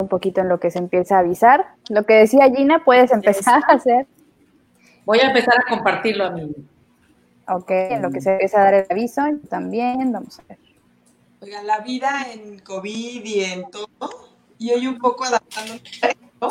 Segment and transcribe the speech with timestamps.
[0.00, 1.74] un poquito en lo que se empieza a avisar.
[1.88, 4.06] Lo que decía Gina, puedes empezar a hacer.
[5.04, 6.54] Voy a empezar a compartirlo a mí.
[7.48, 10.58] Ok, en lo que se empieza a dar el aviso, también, vamos a ver.
[11.40, 13.88] Oiga, la vida en COVID y en todo,
[14.56, 15.80] y hoy un poco adaptándome
[16.40, 16.48] a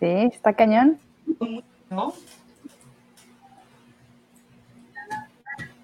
[0.00, 0.98] Sí, está cañón.
[1.90, 2.12] ¿No?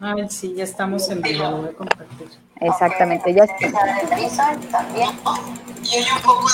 [0.01, 2.29] A ver, sí, ya estamos en vivo, lo voy a compartir.
[2.61, 4.57] Exactamente, ya está.
[4.71, 5.11] también.
[5.83, 6.47] Y hoy un poco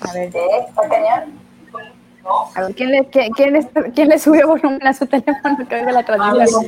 [0.00, 1.40] A ver, ¿está cañón?
[2.54, 6.04] A ver, ¿quién le, quién, quién, le, subió volumen a su teléfono que oiga la
[6.04, 6.66] transmisión?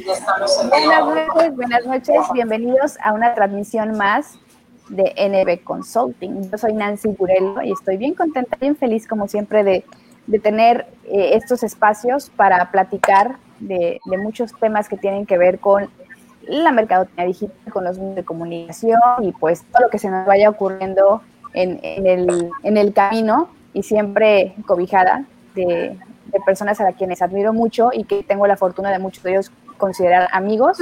[0.68, 4.38] Buenas noches, buenas noches, bienvenidos a una transmisión más
[4.88, 6.50] de NB Consulting.
[6.50, 9.84] Yo soy Nancy Burello y estoy bien contenta, bien feliz como siempre de,
[10.26, 15.60] de tener eh, estos espacios para platicar de, de, muchos temas que tienen que ver
[15.60, 15.88] con
[16.46, 20.26] la mercadotecnia digital, con los medios de comunicación y pues todo lo que se nos
[20.26, 21.22] vaya ocurriendo
[21.54, 27.52] en, en, el, en el camino y siempre cobijada de, de, personas a quienes admiro
[27.52, 30.78] mucho y que tengo la fortuna de muchos de ellos considerar amigos,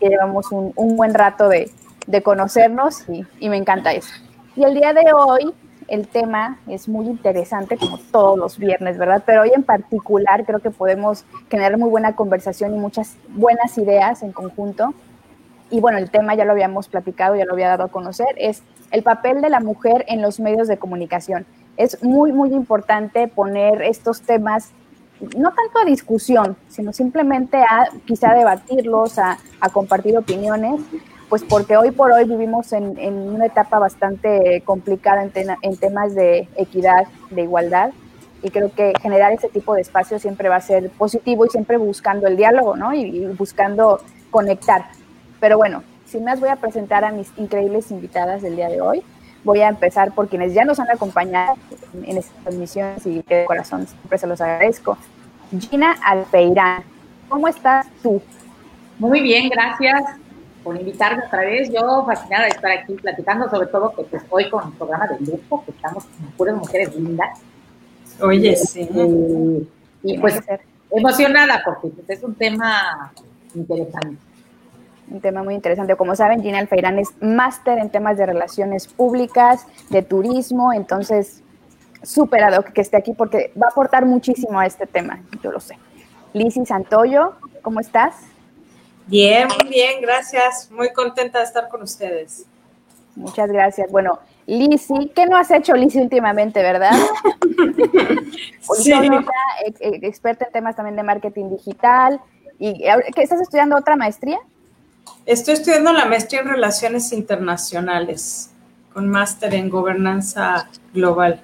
[0.00, 1.70] que llevamos un, un buen rato de,
[2.06, 4.12] de conocernos y, y, me encanta eso.
[4.56, 5.52] Y el día de hoy
[5.90, 9.24] el tema es muy interesante como todos los viernes, ¿verdad?
[9.26, 14.22] Pero hoy en particular creo que podemos generar muy buena conversación y muchas buenas ideas
[14.22, 14.94] en conjunto.
[15.68, 18.62] Y bueno, el tema ya lo habíamos platicado, ya lo había dado a conocer, es
[18.92, 21.44] el papel de la mujer en los medios de comunicación.
[21.76, 24.70] Es muy, muy importante poner estos temas
[25.36, 30.80] no tanto a discusión, sino simplemente a quizá debatirlos, a, a compartir opiniones,
[31.30, 36.48] pues porque hoy por hoy vivimos en, una etapa bastante complicada en, en, temas de
[36.56, 37.90] equidad, de igualdad,
[38.42, 41.76] y creo que generar ese tipo de espacio siempre va a ser positivo y siempre
[41.76, 42.92] buscando el diálogo, ¿no?
[42.92, 44.86] Y, y buscando conectar.
[45.38, 49.04] Pero bueno, sin más voy a presentar a mis increíbles invitadas del día de hoy.
[49.44, 51.54] Voy a empezar por quienes ya nos han acompañado
[51.94, 54.98] en, en estas transmisiones y de corazón siempre se los agradezco.
[55.60, 56.82] Gina Alpeirán,
[57.28, 58.20] ¿cómo estás tú?
[58.98, 60.19] Muy bien, gracias
[60.62, 61.70] por invitarme otra vez.
[61.70, 65.64] Yo fascinada de estar aquí platicando, sobre todo que estoy con un programa de lujo,
[65.64, 67.40] que estamos con puras mujeres lindas.
[68.20, 68.88] Oye, sí.
[70.02, 70.40] Y, y pues
[70.90, 73.12] emocionada porque pues, es un tema
[73.54, 74.16] interesante.
[75.10, 75.96] Un tema muy interesante.
[75.96, 81.42] Como saben, Gina Alfeirán es máster en temas de relaciones públicas, de turismo, entonces
[82.02, 85.50] súper ad hoc que esté aquí porque va a aportar muchísimo a este tema, yo
[85.50, 85.76] lo sé.
[86.32, 88.14] Lizzy Santoyo, ¿cómo estás?
[89.10, 90.70] Bien, muy bien, gracias.
[90.70, 92.44] Muy contenta de estar con ustedes.
[93.16, 93.90] Muchas gracias.
[93.90, 96.92] Bueno, Lizzy, ¿qué no has hecho Lizzy últimamente, verdad?
[98.74, 98.92] sí.
[99.80, 102.20] experta en temas también de marketing digital.
[102.60, 102.84] ¿Y
[103.14, 104.38] qué estás estudiando otra maestría?
[105.26, 108.50] Estoy estudiando la maestría en Relaciones Internacionales,
[108.92, 111.40] con máster en Gobernanza Global.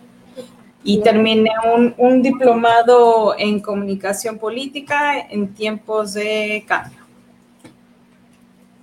[0.85, 6.96] Y terminé un, un diplomado en Comunicación Política en tiempos de cambio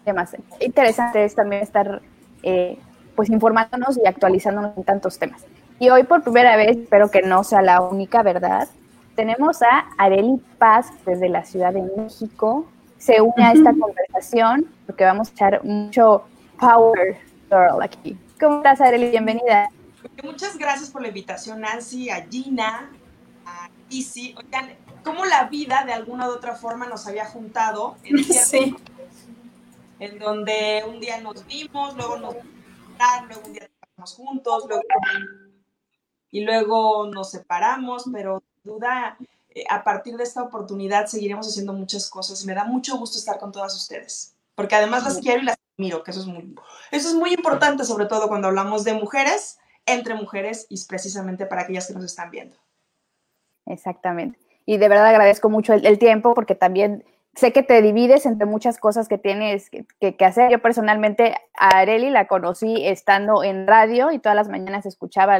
[0.04, 0.36] temas.
[0.60, 2.02] Interesante es también estar
[2.44, 2.78] eh,
[3.16, 5.44] pues informándonos y actualizándonos en tantos temas.
[5.80, 8.68] Y hoy por primera vez, espero que no sea la única verdad,
[9.16, 12.66] tenemos a Areli Paz desde la Ciudad de México.
[12.98, 16.24] Se une a esta conversación porque vamos a echar mucho
[16.60, 17.18] power
[17.50, 18.18] girl aquí.
[18.40, 19.12] ¿Cómo estás, Areli?
[19.12, 19.70] Bienvenida.
[20.24, 22.90] Muchas gracias por la invitación, Nancy, a Gina,
[23.46, 24.36] a Isi.
[24.38, 24.72] Oigan,
[25.04, 28.76] cómo la vida de alguna u otra forma nos había juntado en sí
[30.04, 32.36] en donde un día nos vimos, luego nos
[33.28, 34.84] luego un día trabajamos juntos, luego,
[36.32, 39.18] y luego nos separamos, pero duda,
[39.50, 43.18] eh, a partir de esta oportunidad seguiremos haciendo muchas cosas y me da mucho gusto
[43.18, 46.56] estar con todas ustedes, porque además las quiero y las admiro, que eso es muy,
[46.92, 51.64] eso es muy importante, sobre todo cuando hablamos de mujeres, entre mujeres y precisamente para
[51.64, 52.56] aquellas que nos están viendo.
[53.66, 54.40] Exactamente.
[54.66, 57.04] Y de verdad agradezco mucho el tiempo porque también
[57.36, 60.52] sé que te divides entre muchas cosas que tienes que, que, hacer.
[60.52, 65.40] Yo personalmente a Areli la conocí estando en radio y todas las mañanas escuchaba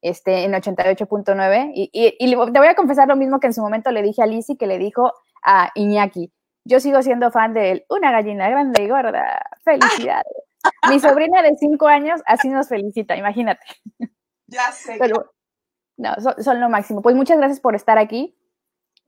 [0.00, 3.60] este, en 88.9 y, y, y, te voy a confesar lo mismo que en su
[3.60, 5.12] momento le dije a Lizzy que le dijo
[5.42, 6.32] a Iñaki.
[6.66, 7.84] Yo sigo siendo fan de él.
[7.90, 9.42] Una gallina grande y gorda.
[9.64, 10.32] Felicidades.
[10.88, 13.66] Mi sobrina de cinco años así nos felicita, imagínate.
[14.46, 14.96] Ya sé.
[14.98, 15.32] Pero,
[15.98, 17.02] no, son, son lo máximo.
[17.02, 18.34] Pues muchas gracias por estar aquí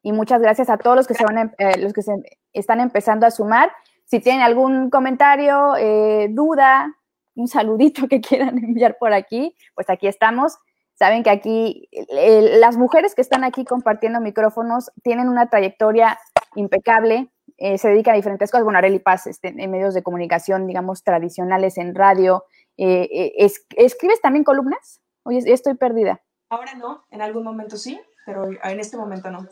[0.07, 2.13] y muchas gracias a todos los que se van, eh, los que se
[2.53, 3.73] están empezando a sumar.
[4.05, 6.95] Si tienen algún comentario, eh, duda,
[7.35, 10.59] un saludito que quieran enviar por aquí, pues aquí estamos.
[10.95, 16.21] Saben que aquí eh, las mujeres que están aquí compartiendo micrófonos tienen una trayectoria
[16.55, 18.63] impecable, se dedican a diferentes cosas.
[18.63, 22.45] Bueno, Areli Paz este, en medios de comunicación, digamos, tradicionales, en radio,
[22.77, 25.01] eh, ¿Escribes también columnas?
[25.25, 26.23] Oye, estoy perdida.
[26.49, 29.49] Ahora no, en algún momento sí, pero en este momento no.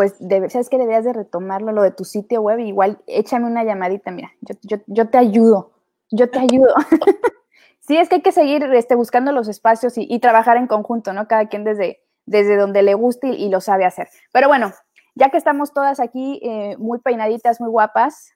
[0.00, 0.14] Pues
[0.48, 4.32] sabes que deberías de retomarlo, lo de tu sitio web, igual échame una llamadita, mira,
[4.62, 5.72] yo, te ayudo,
[6.10, 6.74] yo te ayudo.
[7.80, 11.28] sí, es que hay que seguir este, buscando los espacios y, trabajar en conjunto, ¿no?
[11.28, 14.08] Cada quien desde, desde donde le guste y, lo sabe hacer.
[14.32, 14.72] Pero bueno,
[15.16, 18.32] ya que estamos todas aquí eh, muy peinaditas, muy guapas,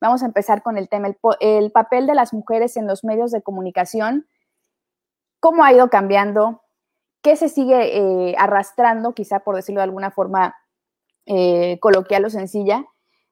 [0.00, 1.08] vamos a empezar con el tema,
[1.40, 4.28] el, papel de las mujeres en los medios de comunicación,
[5.40, 6.62] cómo ha ido cambiando,
[7.22, 10.54] qué se sigue eh, arrastrando, quizá por decirlo de alguna forma
[11.26, 12.84] eh, coloquial o sencilla.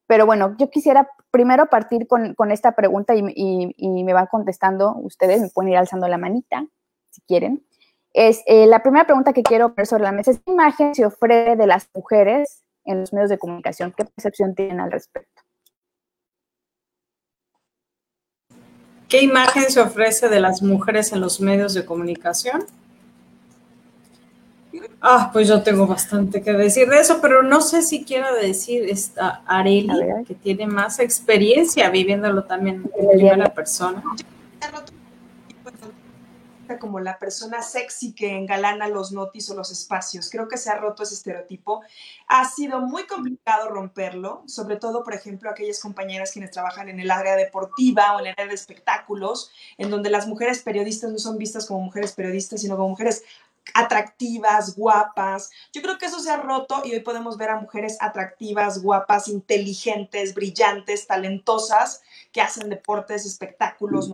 [0.07, 3.23] Pero bueno, yo quisiera primero partir con, esta pregunta y,
[4.05, 6.67] me van contestando ustedes, me pueden ir alzando la manita
[7.11, 7.65] si quieren.
[8.13, 11.05] Es eh, la primera pregunta que quiero poner sobre la mesa es qué imagen se
[11.05, 15.43] ofrece de las mujeres en los medios de comunicación, qué percepción tienen al respecto.
[19.09, 22.65] ¿Qué imagen se ofrece de las mujeres en los medios de comunicación?
[25.01, 28.89] Ah, pues yo tengo bastante que decir de eso, pero no sé si quiero decir
[28.89, 34.03] esta Areli, que tiene más experiencia viviéndolo también en primera persona.
[36.79, 40.31] Como la persona sexy que engalana los notis o los espacios.
[40.31, 41.83] Creo que se ha roto ese estereotipo.
[42.29, 47.11] Ha sido muy complicado romperlo, sobre todo, por ejemplo, aquellas compañeras quienes trabajan en el
[47.11, 51.39] área deportiva o en el área de espectáculos, en donde las mujeres periodistas no son
[51.39, 53.25] vistas como mujeres periodistas, sino como mujeres
[53.75, 55.51] atractivas, guapas.
[55.73, 59.29] Yo creo que eso se ha roto y hoy podemos ver a mujeres atractivas, guapas,
[59.29, 62.03] inteligentes, brillantes, talentosas,
[62.33, 64.13] que hacen deportes, espectáculos.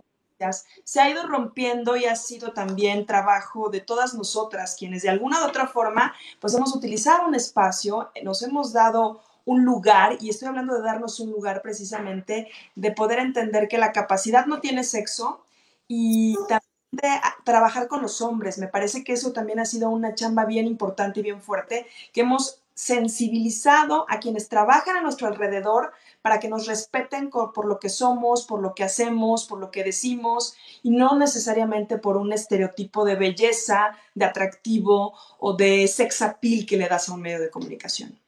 [0.83, 5.41] Se ha ido rompiendo y ha sido también trabajo de todas nosotras, quienes de alguna
[5.41, 10.49] u otra forma, pues hemos utilizado un espacio, nos hemos dado un lugar, y estoy
[10.49, 15.43] hablando de darnos un lugar precisamente, de poder entender que la capacidad no tiene sexo
[15.87, 17.09] y también de
[17.43, 18.57] trabajar con los hombres.
[18.57, 22.21] Me parece que eso también ha sido una chamba bien importante y bien fuerte, que
[22.21, 27.89] hemos sensibilizado a quienes trabajan a nuestro alrededor para que nos respeten por lo que
[27.89, 33.03] somos, por lo que hacemos, por lo que decimos y no necesariamente por un estereotipo
[33.03, 37.49] de belleza, de atractivo o de sex appeal que le das a un medio de
[37.49, 38.19] comunicación.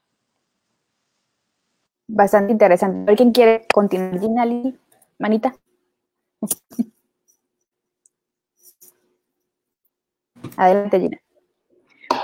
[2.07, 3.11] Bastante interesante.
[3.11, 4.49] ¿Alguien quiere continuar?
[5.19, 5.55] Manita.
[10.57, 11.21] Adelante, Gina.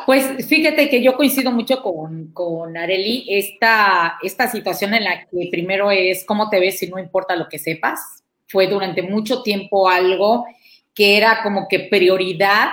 [0.06, 5.48] Pues fíjate que yo coincido mucho con, con Areli, esta, esta situación en la que
[5.52, 8.24] primero es cómo te ves y no importa lo que sepas.
[8.48, 10.46] Fue durante mucho tiempo algo
[10.94, 12.70] que era como que prioridad,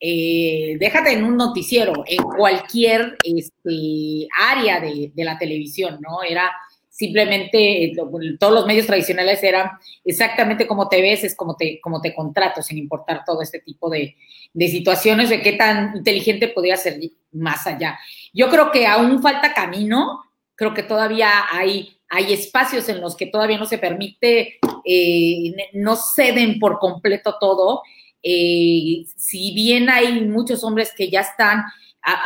[0.00, 6.22] eh, déjate en un noticiero, en cualquier este, área de, de la televisión, ¿no?
[6.22, 6.50] Era
[6.98, 7.92] simplemente eh,
[8.40, 9.70] todos los medios tradicionales eran
[10.04, 13.88] exactamente como te ves, es como te, como te contrato, sin importar todo este tipo
[13.88, 14.16] de,
[14.52, 16.98] situaciones, de qué tan inteligente podría ser
[17.30, 18.00] más allá.
[18.32, 20.24] Yo creo que aún falta camino,
[20.56, 25.94] creo que todavía hay, hay espacios en los que todavía no se permite, eh, no
[25.94, 27.82] ceden por completo todo.
[28.24, 31.62] Eh, si bien hay muchos hombres que ya están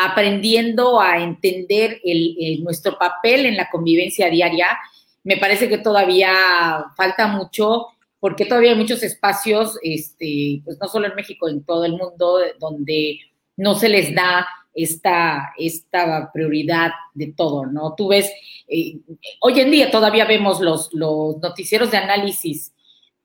[0.01, 2.01] aprendiendo a entender
[2.61, 4.79] nuestro papel en la convivencia diaria.
[5.25, 6.33] Me parece que todavía
[6.97, 7.87] falta mucho,
[8.21, 12.39] porque todavía hay muchos espacios, este, pues no solo en México, en todo el mundo,
[12.59, 13.19] donde
[13.57, 17.95] no se les da esta, esta prioridad de todo, ¿no?
[17.97, 18.31] Tú ves,
[18.69, 18.99] eh,
[19.41, 22.73] hoy en día todavía vemos los, los noticieros de análisis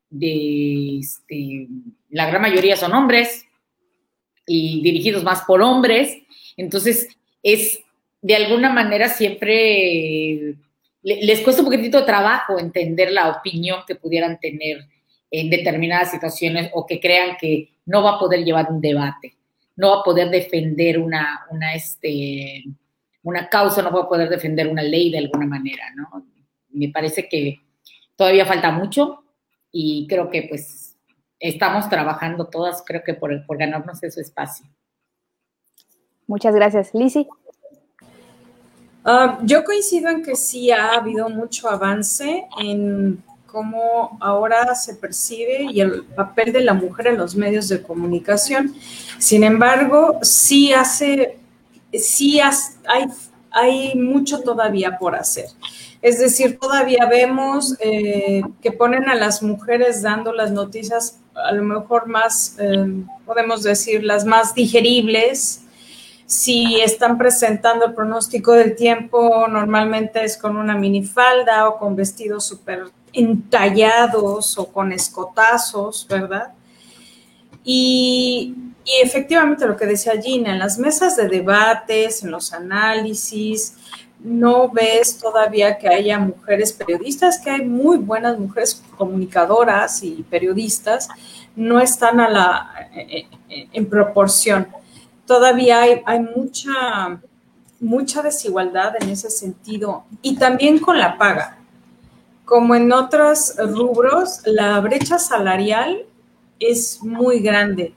[0.09, 1.67] de, este,
[2.09, 3.45] la gran mayoría son hombres
[4.45, 6.17] y dirigidos más por hombres,
[6.57, 7.07] entonces,
[7.43, 7.79] es
[8.21, 10.55] de alguna manera siempre
[11.03, 14.85] les cuesta un poquitito de trabajo entender la opinión que pudieran tener
[15.31, 19.37] en determinadas situaciones o que crean que no va a poder llevar un debate,
[19.75, 22.65] no va a poder defender una, una, este,
[23.23, 26.25] una causa, no va a poder defender una ley de alguna manera, ¿no?
[26.69, 27.59] Me parece que
[28.15, 29.23] todavía falta mucho
[29.71, 30.97] y creo que pues
[31.39, 34.67] estamos trabajando todas, creo que por, por ganarnos ese espacio.
[36.27, 36.93] Muchas gracias.
[36.93, 37.27] Lisi.
[39.03, 45.63] Ah, yo coincido en que sí ha habido mucho avance en cómo ahora se percibe
[45.63, 48.75] y el papel de la mujer en los medios de comunicación.
[49.17, 51.39] Sin embargo, sí hace,
[51.93, 53.05] sí hay,
[53.49, 55.45] hay mucho todavía por hacer.
[56.01, 61.63] Es decir, todavía vemos eh, que ponen a las mujeres dando las noticias a lo
[61.63, 65.61] mejor más, eh, podemos decir, las más digeribles,
[66.27, 72.45] si están presentando el pronóstico del tiempo, normalmente es con una minifalda o con vestidos
[72.45, 76.53] súper entallados o con escotazos, ¿verdad?
[77.63, 78.53] Y,
[78.83, 83.75] y efectivamente lo que decía Gina, en las mesas de debates, en los análisis,
[84.19, 91.07] no ves todavía que haya mujeres periodistas, que hay muy buenas mujeres comunicadoras y periodistas,
[91.55, 92.89] no están a la,
[93.49, 94.67] en proporción.
[95.27, 97.21] Todavía hay, hay mucha,
[97.79, 101.59] mucha desigualdad en ese sentido y también con la paga.
[102.45, 106.05] Como en otros rubros, la brecha salarial
[106.59, 107.93] es muy grande.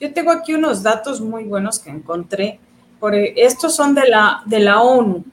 [0.00, 2.58] Yo tengo aquí unos datos muy buenos que encontré.
[2.98, 5.24] Por, estos son de la, de la ONU.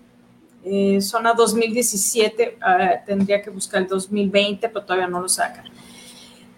[0.64, 5.66] Eh, son a 2017, ah, tendría que buscar el 2020, pero todavía no lo sacan.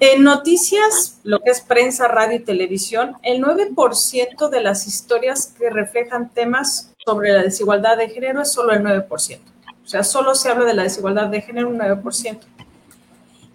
[0.03, 5.69] En noticias, lo que es prensa, radio y televisión, el 9% de las historias que
[5.69, 9.39] reflejan temas sobre la desigualdad de género es solo el 9%.
[9.83, 12.39] O sea, solo se habla de la desigualdad de género un 9%.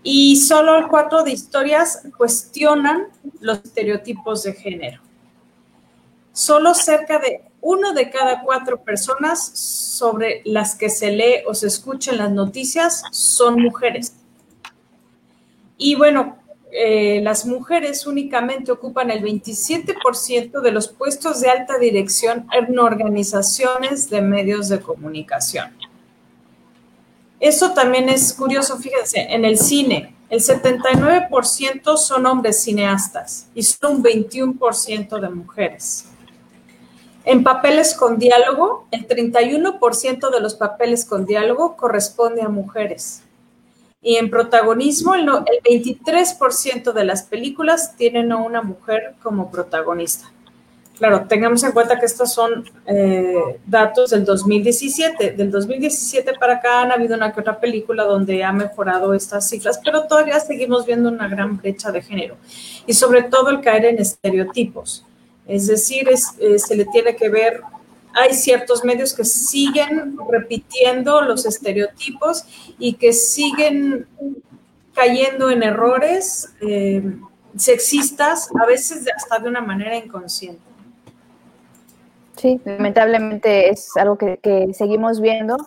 [0.04, 3.08] Y solo el 4% de historias cuestionan
[3.40, 5.02] los estereotipos de género.
[6.32, 11.66] Solo cerca de uno de cada cuatro personas sobre las que se lee o se
[11.66, 14.12] escucha en las noticias son mujeres.
[15.76, 16.38] Y bueno,
[16.72, 24.10] eh, las mujeres únicamente ocupan el 27% de los puestos de alta dirección en organizaciones
[24.10, 25.76] de medios de comunicación.
[27.38, 33.94] Eso también es curioso, fíjense, en el cine, el 79% son hombres cineastas y solo
[33.94, 36.06] un 21% de mujeres.
[37.24, 43.22] En papeles con diálogo, el 31% de los papeles con diálogo corresponde a mujeres.
[44.06, 50.30] Y en protagonismo, el, 23% de las películas tienen a una mujer como protagonista.
[50.96, 55.32] Claro, tengamos en cuenta que estos son eh, datos del 2017.
[55.32, 59.80] Del 2017 para acá han habido una que otra película donde ha mejorado estas cifras,
[59.84, 62.36] pero todavía seguimos viendo una gran brecha de género
[62.86, 65.04] y sobre todo el caer en estereotipos.
[65.48, 67.60] Es decir, eh, se le tiene que ver,
[68.16, 72.44] hay ciertos medios que siguen repitiendo los estereotipos
[72.78, 74.06] y que siguen
[74.94, 77.18] cayendo en errores eh,
[77.56, 80.62] sexistas, a veces hasta de una manera inconsciente.
[82.36, 85.58] Sí, lamentablemente es algo que, seguimos viendo.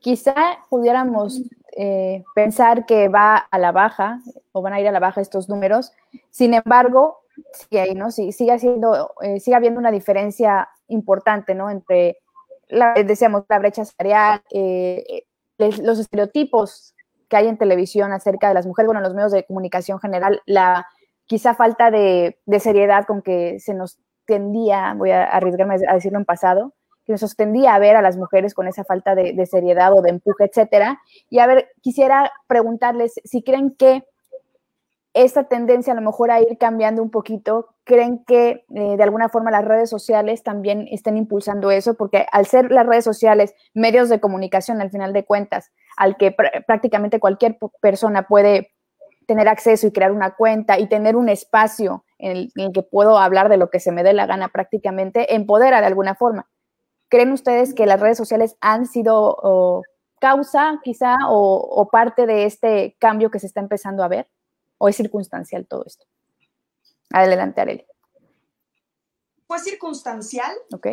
[0.00, 0.34] Quizá
[0.70, 1.42] pudiéramos
[1.76, 4.20] eh, pensar que va a la baja
[4.52, 5.92] o van a ir a la baja estos números.
[6.30, 7.18] Sin embargo,
[7.52, 8.10] sigue ahí, ¿no?
[8.10, 11.70] Sigue, haciendo, eh, sigue habiendo una diferencia importante, ¿no?
[11.70, 12.18] Entre,
[12.68, 15.24] la, decíamos, la brecha salarial, eh,
[15.58, 16.94] eh, los estereotipos
[17.28, 20.40] que hay en televisión acerca de las mujeres, bueno, en los medios de comunicación general,
[20.46, 20.86] la
[21.26, 26.24] quizá falta de, seriedad con que se nos tendía, voy a arriesgarme a decirlo en
[26.24, 29.92] pasado, que nos tendía a ver a las mujeres con esa falta de, de seriedad
[29.94, 31.00] o de empuje, etcétera.
[31.30, 34.04] Y a ver, quisiera preguntarles si creen que
[35.14, 39.28] esta tendencia a lo mejor a ir cambiando un poquito, creen que eh, de alguna
[39.28, 44.08] forma las redes sociales también estén impulsando eso, porque al ser las redes sociales medios
[44.08, 46.34] de comunicación al final de cuentas, al que
[46.66, 48.72] prácticamente cualquier persona puede
[49.26, 53.48] tener acceso y crear una cuenta y tener un espacio en el, que puedo hablar
[53.48, 56.48] de lo que se me dé la gana prácticamente, empodera de alguna forma.
[57.08, 59.82] ¿Creen ustedes que las redes sociales han sido
[60.20, 64.28] causa quizá o parte de este cambio que se está empezando a ver?
[64.78, 66.06] ¿O es circunstancial todo esto?
[67.10, 67.86] Adelante, Arely.
[69.46, 70.54] Fue circunstancial.
[70.72, 70.86] Ok.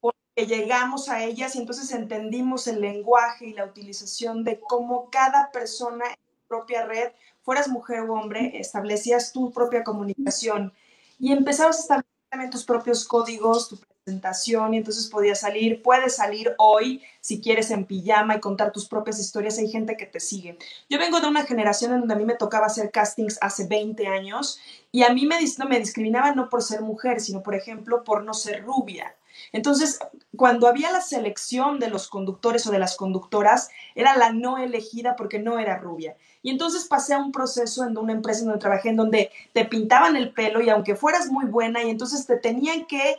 [0.00, 5.50] Porque llegamos a ellas y entonces entendimos el lenguaje y la utilización de cómo cada
[5.52, 7.12] persona en su propia red,
[7.42, 10.72] fueras mujer o hombre, establecías tu propia comunicación
[11.18, 16.54] y empezabas a establecer tus propios códigos, tu presentación y entonces podías salir, puedes salir
[16.58, 20.58] hoy si quieres en pijama y contar tus propias historias, hay gente que te sigue.
[20.90, 24.06] Yo vengo de una generación en donde a mí me tocaba hacer castings hace 20
[24.08, 24.58] años
[24.90, 28.24] y a mí me, no, me discriminaban no por ser mujer, sino por ejemplo por
[28.24, 29.14] no ser rubia.
[29.52, 29.98] Entonces,
[30.36, 35.16] cuando había la selección de los conductores o de las conductoras, era la no elegida
[35.16, 36.16] porque no era rubia.
[36.42, 40.16] Y entonces pasé a un proceso en una empresa donde trabajé, en donde te pintaban
[40.16, 43.16] el pelo y aunque fueras muy buena, y entonces te tenían que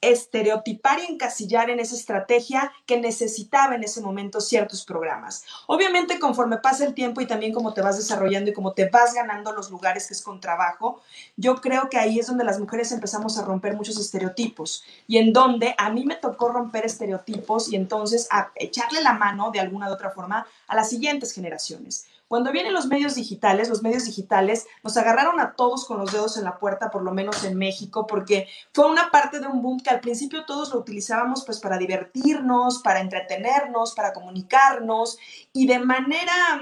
[0.00, 5.44] estereotipar y encasillar en esa estrategia que necesitaba en ese momento ciertos programas.
[5.66, 9.14] Obviamente, conforme pasa el tiempo y también como te vas desarrollando y como te vas
[9.14, 11.00] ganando los lugares que es con trabajo,
[11.36, 15.32] yo creo que ahí es donde las mujeres empezamos a romper muchos estereotipos y en
[15.32, 19.88] donde a mí me tocó romper estereotipos y entonces a echarle la mano de alguna
[19.88, 22.06] u otra forma a las siguientes generaciones.
[22.28, 26.36] Cuando vienen los medios digitales, los medios digitales nos agarraron a todos con los dedos
[26.36, 29.78] en la puerta, por lo menos en México, porque fue una parte de un boom
[29.78, 35.18] que al principio todos lo utilizábamos pues para divertirnos, para entretenernos, para comunicarnos
[35.52, 36.60] y de manera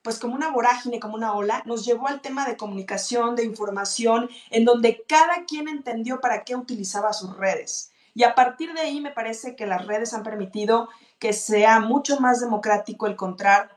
[0.00, 4.30] pues como una vorágine, como una ola, nos llevó al tema de comunicación, de información,
[4.48, 7.92] en donde cada quien entendió para qué utilizaba sus redes.
[8.14, 10.88] Y a partir de ahí me parece que las redes han permitido
[11.18, 13.16] que sea mucho más democrático el,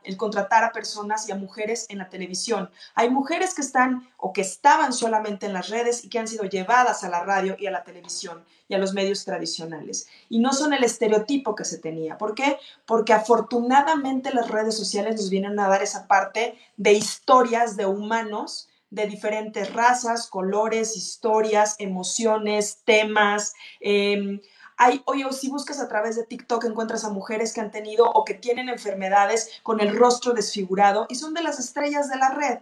[0.04, 2.70] el contratar a personas y a mujeres en la televisión.
[2.94, 6.44] Hay mujeres que están o que estaban solamente en las redes y que han sido
[6.44, 10.06] llevadas a la radio y a la televisión y a los medios tradicionales.
[10.28, 12.16] Y no son el estereotipo que se tenía.
[12.16, 12.58] ¿Por qué?
[12.86, 18.68] Porque afortunadamente las redes sociales nos vienen a dar esa parte de historias de humanos
[18.92, 23.54] de diferentes razas, colores, historias, emociones, temas.
[23.80, 24.38] Eh,
[24.82, 28.24] hay, oye, si buscas a través de TikTok encuentras a mujeres que han tenido o
[28.24, 32.58] que tienen enfermedades con el rostro desfigurado y son de las estrellas de la red,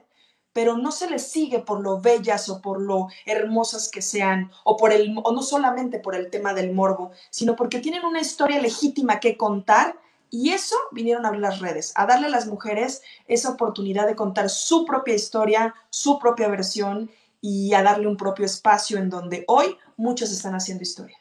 [0.53, 4.77] pero no se les sigue por lo bellas o por lo hermosas que sean o
[4.77, 8.61] por el o no solamente por el tema del morbo, sino porque tienen una historia
[8.61, 9.97] legítima que contar
[10.29, 14.15] y eso vinieron a abrir las redes, a darle a las mujeres esa oportunidad de
[14.15, 17.11] contar su propia historia, su propia versión
[17.41, 21.20] y a darle un propio espacio en donde hoy muchos están haciendo historia.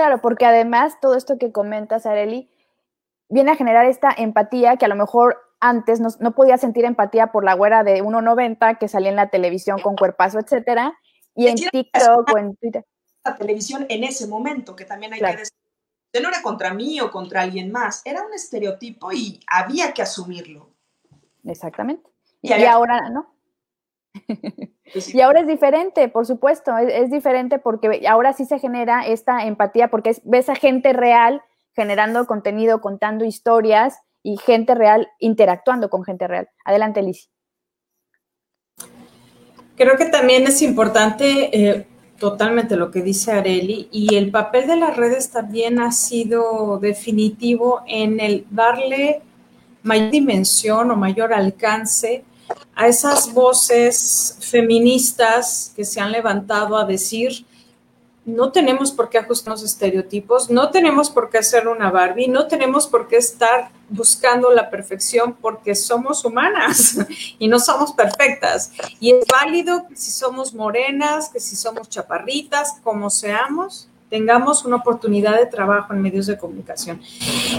[0.00, 2.50] Claro, porque además todo esto que comentas, Areli,
[3.28, 7.44] viene a generar esta empatía que a lo mejor antes no, podía sentir empatía por
[7.44, 10.98] la güera de 1.90 que salía en la televisión con cuerpazo, etcétera,
[11.34, 12.86] y en TikTok o en Twitter.
[13.22, 15.52] La televisión en ese momento, que también hay que decir,
[16.14, 20.70] no era contra mí o contra alguien más, era un estereotipo y había que asumirlo.
[21.44, 22.08] Exactamente.
[22.40, 23.34] y ahora, ¿no?
[24.92, 29.46] Pues y ahora es diferente, por supuesto, es, diferente porque ahora sí se genera esta
[29.46, 31.42] empatía porque ves a gente real
[31.76, 36.48] generando contenido, contando historias y gente real interactuando con gente real.
[36.64, 37.30] Adelante, Liz.
[39.76, 41.86] Creo que también es importante eh,
[42.18, 47.82] totalmente lo que dice Areli y el papel de las redes también ha sido definitivo
[47.86, 49.22] en el darle
[49.82, 52.24] mayor dimensión o mayor alcance
[52.74, 57.46] a esas voces feministas que se han levantado a decir,
[58.24, 62.86] no tenemos por qué ajustarnos estereotipos, no tenemos por qué hacer una Barbie, no tenemos
[62.86, 66.98] por qué estar buscando la perfección porque somos humanas
[67.38, 68.72] y no somos perfectas.
[69.00, 74.76] Y es válido que si somos morenas, que si somos chaparritas, como seamos, tengamos una
[74.76, 77.00] oportunidad de trabajo en medios de comunicación.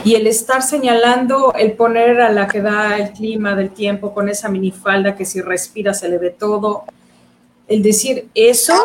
[0.03, 4.27] Y el estar señalando, el poner a la que da el clima del tiempo con
[4.27, 6.83] esa minifalda que si respira se le ve todo,
[7.67, 8.75] el decir eso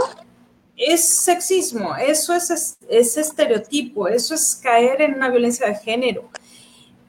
[0.76, 6.30] es sexismo, eso es, es estereotipo, eso es caer en una violencia de género.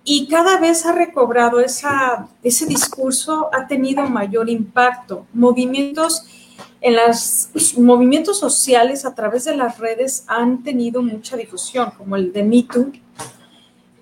[0.04, 5.28] Y cada vez ha recobrado esa, ese discurso, ha tenido mayor impacto.
[5.34, 6.24] Movimientos
[6.82, 12.32] en los movimientos sociales a través de las redes han tenido mucha difusión, como el
[12.32, 12.92] de MeToo,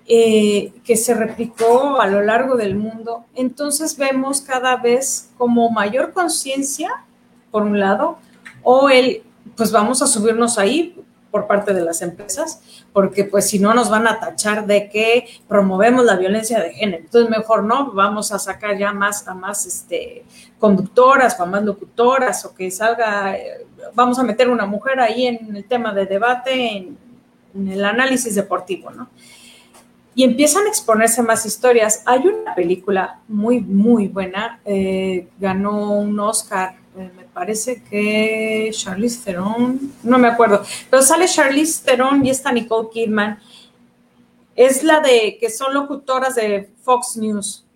[0.08, 3.24] eh, que se replicó a lo largo del mundo.
[3.34, 7.04] Entonces vemos cada vez como mayor conciencia,
[7.50, 8.18] por un lado,
[8.62, 9.22] o el,
[9.56, 10.94] pues vamos a subirnos ahí,
[11.36, 12.62] por parte de las empresas,
[12.94, 17.02] porque pues si no nos van a tachar de que promovemos la violencia de género.
[17.04, 20.24] Entonces mejor no, vamos a sacar ya más a más este,
[20.58, 25.26] conductoras o a más locutoras o que salga, eh, vamos a meter una mujer ahí
[25.26, 26.96] en el tema de debate, en,
[27.54, 29.08] el análisis deportivo, ¿no?
[30.14, 32.02] Y empiezan a exponerse más historias.
[32.06, 39.22] Hay una película muy, muy buena, eh, ganó un Oscar eh, me parece que Charlize
[39.22, 43.38] Theron, no me acuerdo, pero sale Charlize Theron y está Nicole Kidman.
[44.54, 47.66] Es la de que son locutoras de Fox News.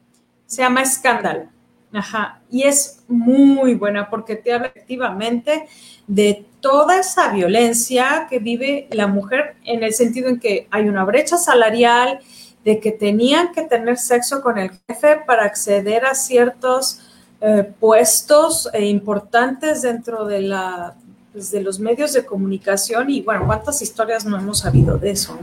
[0.47, 1.51] Se llama Scandal.
[1.93, 2.41] Ajá.
[2.51, 5.69] Y es muy buena porque te habla efectivamente
[6.07, 11.05] de toda esa violencia que vive la mujer en el sentido en que hay una
[11.05, 12.21] brecha salarial,
[12.65, 17.10] de que tenían que tener sexo con el jefe para acceder a ciertos
[17.43, 20.95] eh, puestos eh, importantes dentro de, la,
[21.33, 25.39] pues, de los medios de comunicación y bueno, cuántas historias no hemos sabido de eso,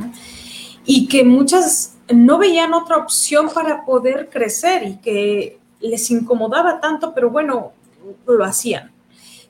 [0.86, 7.14] Y que muchas no veían otra opción para poder crecer y que les incomodaba tanto,
[7.14, 7.74] pero bueno,
[8.28, 8.92] lo hacían.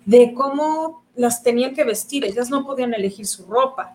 [0.05, 3.93] De cómo las tenían que vestir, ellas no podían elegir su ropa.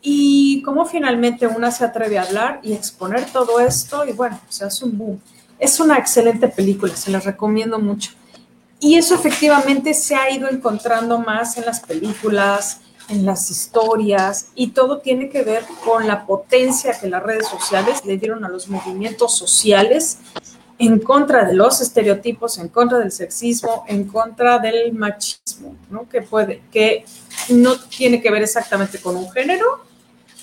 [0.00, 4.64] Y cómo finalmente una se atreve a hablar y exponer todo esto y bueno, se
[4.64, 5.20] hace un boom.
[5.64, 8.10] Es una excelente película, se la recomiendo mucho.
[8.80, 14.72] Y eso efectivamente se ha ido encontrando más en las películas, en las historias, y
[14.72, 18.68] todo tiene que ver con la potencia que las redes sociales le dieron a los
[18.68, 20.18] movimientos sociales
[20.78, 26.06] en contra de los estereotipos, en contra del sexismo, en contra del machismo, ¿no?
[26.10, 27.06] Que puede, que
[27.48, 29.82] no tiene que ver exactamente con un género,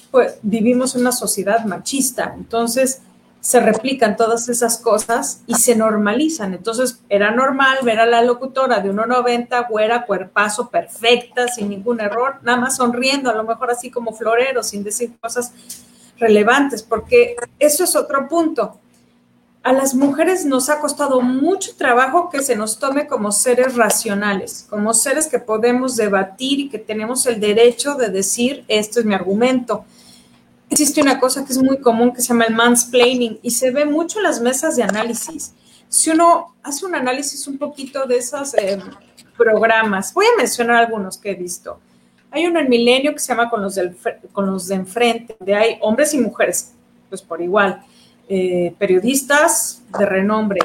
[0.09, 2.33] pues vivimos una sociedad machista.
[2.35, 3.01] Entonces,
[3.41, 6.53] se replican todas esas cosas y se normalizan.
[6.53, 12.35] Entonces, era normal ver a la locutora de 1,90, güera, cuerpazo, perfecta, sin ningún error,
[12.43, 15.53] nada más sonriendo, a lo mejor así como florero, sin decir cosas
[16.19, 18.79] relevantes, porque eso es otro punto.
[19.63, 24.67] A las mujeres nos ha costado mucho trabajo que se nos tome como seres racionales,
[24.69, 29.15] como seres que podemos debatir y que tenemos el derecho de decir, esto es mi
[29.15, 29.83] argumento
[30.71, 33.85] existe una cosa que es muy común que se llama el mansplaining y se ve
[33.85, 35.53] mucho en las mesas de análisis.
[35.89, 38.79] Si uno hace un análisis un poquito de esos eh,
[39.37, 41.79] programas, voy a mencionar algunos que he visto.
[42.31, 43.97] Hay uno en Milenio que se llama Con los, del,
[44.31, 46.71] con los de enfrente, donde hay hombres y mujeres,
[47.09, 47.83] pues por igual,
[48.29, 50.61] eh, periodistas de renombre.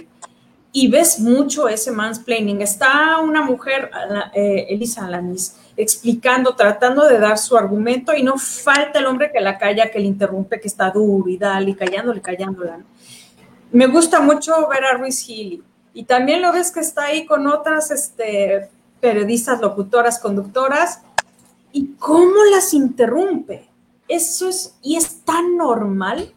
[0.71, 2.63] Y ves mucho ese mansplaining.
[2.63, 3.91] Está una mujer,
[4.35, 9.41] eh, Elisa Alanis, explicando, tratando de dar su argumento y no falta el hombre que
[9.41, 12.81] la calla, que le interrumpe, que está duro y dale, callándole, callándola.
[13.73, 15.63] Me gusta mucho ver a Ruiz Healy
[15.93, 21.03] y también lo ves que está ahí con otras este, periodistas, locutoras, conductoras
[21.73, 23.69] y cómo las interrumpe.
[24.09, 26.33] Eso es, y es tan normal,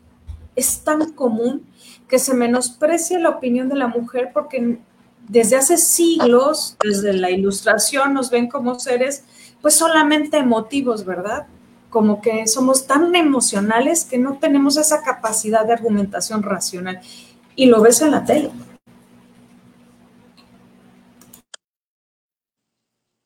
[0.56, 1.65] es tan común
[2.08, 4.80] que se menosprecia la opinión de la mujer porque
[5.29, 9.23] desde hace siglos, desde la ilustración, nos ven como seres
[9.61, 11.45] pues solamente emotivos, ¿verdad?
[11.89, 16.99] Como que somos tan emocionales que no tenemos esa capacidad de argumentación racional.
[17.55, 18.51] Y lo ves en la tele.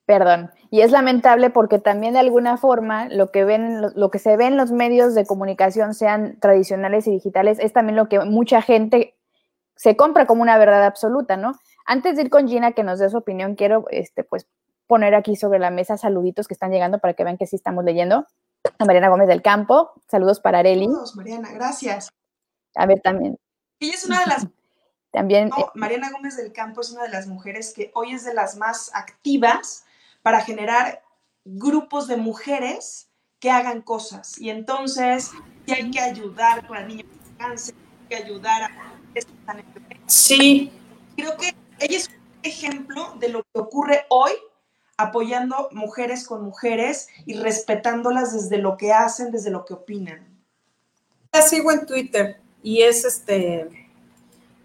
[0.05, 0.51] Perdón.
[0.69, 4.47] Y es lamentable porque también de alguna forma lo que ven, lo que se ve
[4.47, 9.15] en los medios de comunicación, sean tradicionales y digitales, es también lo que mucha gente
[9.75, 11.53] se compra como una verdad absoluta, ¿no?
[11.85, 14.47] Antes de ir con Gina que nos dé su opinión, quiero este, pues,
[14.87, 17.83] poner aquí sobre la mesa saluditos que están llegando para que vean que sí estamos
[17.83, 18.25] leyendo.
[18.79, 20.85] A Mariana Gómez del Campo, saludos para Areli.
[20.85, 22.09] Saludos, Mariana, gracias.
[22.75, 23.37] A ver, también.
[23.79, 24.47] Ella es una de las...
[25.11, 25.47] también...
[25.47, 28.55] Eh, Mariana Gómez del Campo es una de las mujeres que hoy es de las
[28.55, 29.85] más activas
[30.21, 31.03] para generar
[31.43, 34.39] grupos de mujeres que hagan cosas.
[34.39, 35.31] Y entonces,
[35.65, 38.69] si hay que ayudar con niños con cáncer, hay que ayudar a...
[40.07, 40.71] Sí.
[41.15, 44.31] Creo que ella es un ejemplo de lo que ocurre hoy
[44.97, 50.27] apoyando mujeres con mujeres y respetándolas desde lo que hacen, desde lo que opinan.
[51.31, 53.67] La sigo en Twitter y es este,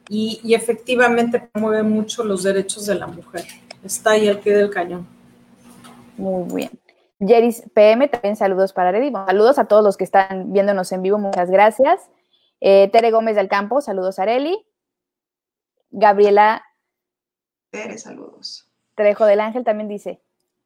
[0.09, 3.45] y, efectivamente promueve mucho los derechos de la mujer.
[3.83, 5.07] Está ahí al pie del cañón.
[6.17, 6.71] Muy bien.
[7.21, 9.13] Jeris PM, también saludos para Reddy.
[9.13, 12.01] saludos a todos los que están viéndonos en vivo, muchas gracias.
[12.61, 14.65] Eh, Tere Gómez del Campo, saludos a Areli.
[15.91, 16.63] Gabriela.
[17.71, 18.67] Tere, saludos.
[18.95, 20.21] Trejo del Ángel también dice.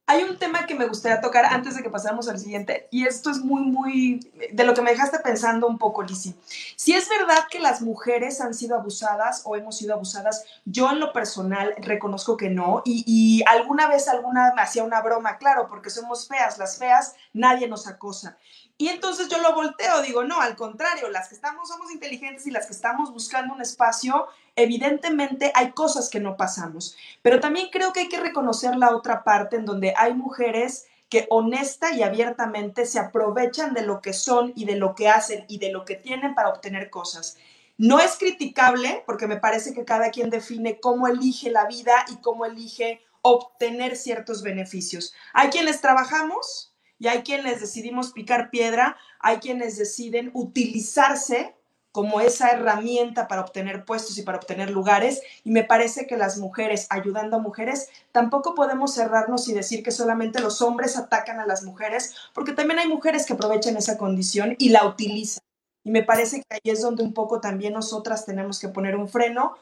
[0.07, 3.31] Hay un tema que me gustaría tocar antes de que pasemos al siguiente, y esto
[3.31, 6.35] es muy, muy de lo que me dejaste pensando un poco, Lisi.
[6.77, 10.99] Si es verdad que las mujeres han sido abusadas o hemos sido abusadas, yo en
[10.99, 15.69] lo personal reconozco que no, y, y alguna vez alguna me hacía una broma, claro,
[15.69, 18.37] porque somos feas, las feas nadie nos acosa.
[18.83, 22.51] Y entonces yo lo volteo, digo, no, al contrario, las que estamos somos inteligentes y
[22.51, 27.93] las que estamos buscando un espacio, evidentemente hay cosas que no pasamos, pero también creo
[27.93, 32.85] que hay que reconocer la otra parte en donde hay mujeres que honesta y abiertamente
[32.85, 35.95] se aprovechan de lo que son y de lo que hacen y de lo que
[35.95, 37.37] tienen para obtener cosas.
[37.79, 42.17] No es criticable porque me parece que cada quien define cómo elige la vida y
[42.17, 45.15] cómo elige obtener ciertos beneficios.
[45.35, 46.72] Hay quienes trabajamos
[47.03, 51.53] y hay quienes decidimos picar piedra, hay quienes deciden utilizarse
[51.91, 55.21] como esa herramienta para obtener puestos y para obtener lugares.
[55.43, 59.91] Y me parece que las mujeres, ayudando a mujeres, tampoco podemos cerrarnos y decir que
[59.91, 64.55] solamente los hombres atacan a las mujeres, porque también hay mujeres que aprovechan esa condición
[64.59, 65.43] y la utilizan.
[65.83, 69.09] Y me parece que ahí es donde un poco también nosotras tenemos que poner un
[69.09, 69.57] freno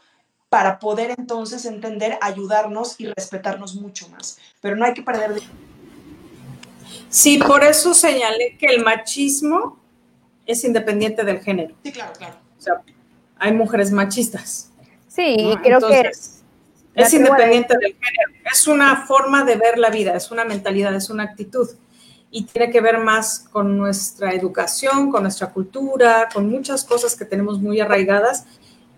[0.50, 4.36] para poder entonces entender, ayudarnos y respetarnos mucho más.
[4.60, 5.69] Pero no hay que perder de...
[7.08, 9.78] Sí, por eso señalé que el machismo
[10.46, 11.74] es independiente del género.
[11.82, 12.34] Sí, claro, claro.
[12.58, 12.82] O sea,
[13.38, 14.70] hay mujeres machistas.
[15.08, 16.10] Sí, creo que...
[16.94, 18.32] Es independiente del género.
[18.52, 21.68] Es una forma de ver la vida, es una mentalidad, es una actitud.
[22.32, 27.24] Y tiene que ver más con nuestra educación, con nuestra cultura, con muchas cosas que
[27.24, 28.46] tenemos muy arraigadas.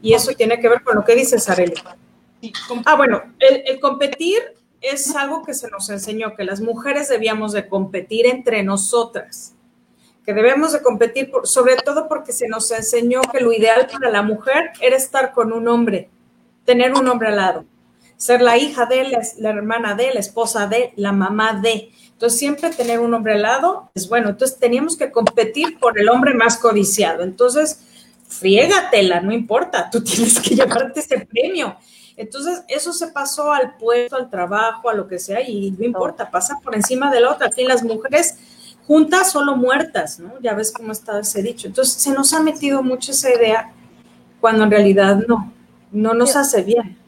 [0.02, 1.74] Y eso tiene que ver con lo que dice Sareli.
[2.84, 4.38] Ah, bueno, el, el competir
[4.82, 9.54] es algo que se nos enseñó, que las mujeres debíamos de competir entre nosotras
[10.24, 14.22] que debemos de competir, sobre todo porque se nos enseñó que lo ideal para la
[14.22, 16.10] mujer era estar con un hombre,
[16.64, 17.64] tener un hombre al lado,
[18.16, 21.90] ser la hija de, la, la hermana de, la esposa de, la mamá de.
[22.12, 24.28] Entonces, siempre tener un hombre al lado es bueno.
[24.28, 27.24] Entonces, teníamos que competir por el hombre más codiciado.
[27.24, 27.80] Entonces,
[28.28, 31.76] friégatela, no importa, tú tienes que llevarte ese premio.
[32.22, 36.30] Entonces, eso se pasó al puesto, al trabajo, a lo que sea, y no importa,
[36.30, 37.46] pasa por encima de la otra.
[37.48, 38.38] Al fin, las mujeres
[38.86, 40.34] juntas solo muertas, ¿no?
[40.40, 41.66] Ya ves cómo está ese dicho.
[41.66, 43.72] Entonces, se nos ha metido mucho esa idea
[44.40, 45.52] cuando en realidad no,
[45.90, 46.98] no nos hace bien.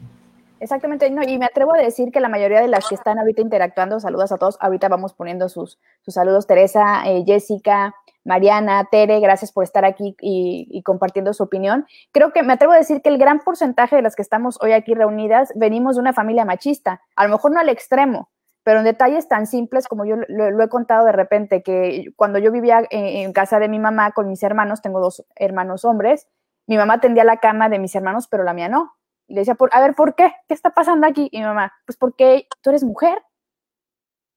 [0.59, 3.41] Exactamente, no, y me atrevo a decir que la mayoría de las que están ahorita
[3.41, 7.93] interactuando, saludos a todos, ahorita vamos poniendo sus, sus saludos, Teresa, eh, Jessica,
[8.25, 11.85] Mariana, Tere, gracias por estar aquí y, compartiendo su opinión.
[12.11, 14.73] Creo que me atrevo a decir que el gran porcentaje de las que estamos hoy
[14.73, 18.29] aquí reunidas venimos de una familia machista, a lo mejor no al extremo,
[18.63, 22.51] pero en detalles tan simples como yo lo, he contado de repente, que cuando yo
[22.51, 26.27] vivía en, casa de mi mamá con mis hermanos, tengo dos hermanos hombres,
[26.65, 28.95] mi mamá tendía la cama de mis hermanos, pero la mía no.
[29.27, 30.33] Y le decía, a ver, ¿por qué?
[30.47, 31.29] ¿Qué está pasando aquí?
[31.31, 33.21] Y mi mamá, pues porque tú eres mujer.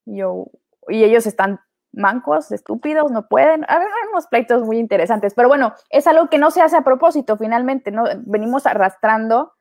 [0.05, 0.47] Y yo,
[0.89, 1.61] y ellos están
[1.99, 3.61] mancos, estúpidos, no pueden.
[3.63, 7.37] Ver, unos pleitos muy interesantes, pero bueno, es algo que no se hace a propósito,
[7.37, 8.05] finalmente, ¿no?
[8.25, 9.53] Venimos arrastrando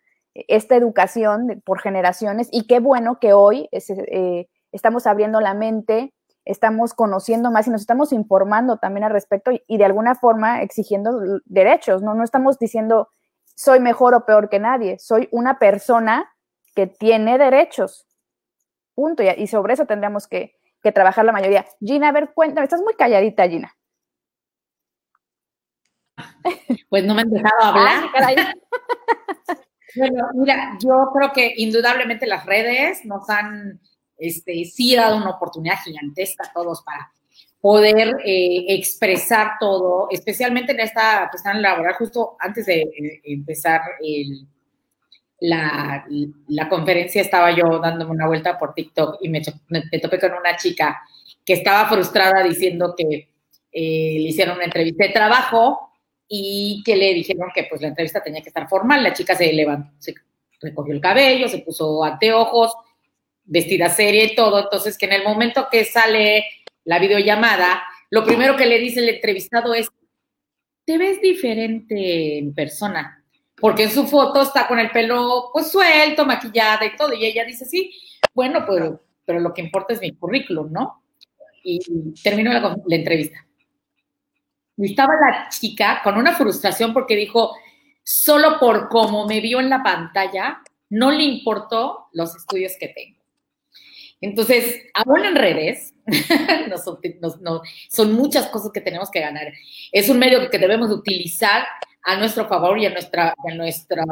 [0.47, 6.13] esta educación por generaciones y qué bueno que hoy eh, estamos abriendo la mente,
[6.45, 11.19] estamos conociendo más y nos estamos informando también al respecto y, de alguna forma exigiendo
[11.45, 12.13] derechos, ¿no?
[12.13, 13.09] No estamos diciendo
[13.55, 16.31] soy mejor o peor que nadie, soy una persona
[16.75, 18.05] que tiene derechos.
[18.93, 19.23] Punto.
[19.23, 21.65] y sobre eso tendríamos que, que trabajar la mayoría.
[21.79, 23.73] Gina, a ver, cuéntame, estás muy calladita, Gina.
[26.89, 28.03] Pues no me han dejado hablar.
[29.95, 33.79] bueno, mira, yo creo que indudablemente las redes nos han,
[34.17, 37.11] este, sí dado una oportunidad gigantesca a todos para
[37.59, 44.47] poder eh, expresar todo, especialmente en esta cuestión laboral, justo antes de eh, empezar el,
[45.39, 46.05] la,
[46.69, 51.01] conferencia estaba yo dándome una vuelta por TikTok y me, me, topé con una chica
[51.45, 53.29] que estaba frustrada diciendo que
[53.71, 55.91] eh, le hicieron una entrevista de trabajo
[56.27, 59.03] y que le dijeron que pues la entrevista tenía que estar formal.
[59.03, 60.15] La chica se levantó, se
[60.59, 62.73] recogió el cabello, se puso anteojos,
[63.45, 64.59] vestida seria y todo.
[64.59, 66.45] Entonces que en el momento que sale
[66.83, 69.89] la videollamada, lo primero que le dice el entrevistado es,
[70.85, 73.16] te ves diferente en persona
[73.59, 77.43] porque en su foto está con el pelo pues suelto, maquillada y todo, y ella
[77.43, 77.91] dice, sí,
[78.33, 78.83] bueno, pues,
[79.25, 81.03] pero lo que importa es mi currículum, ¿no?
[81.63, 81.79] Y,
[82.23, 83.45] terminó la, entrevista.
[84.77, 87.55] Y estaba la chica con una frustración porque dijo,
[88.03, 93.17] solo por cómo me vio en la pantalla, no le importó los estudios que tengo.
[94.21, 95.93] Entonces, aún en redes,
[97.89, 99.51] son muchas cosas que tenemos que ganar.
[99.91, 101.65] Es un medio que debemos utilizar
[102.03, 104.03] a nuestro favor y a, nuestra, nuestro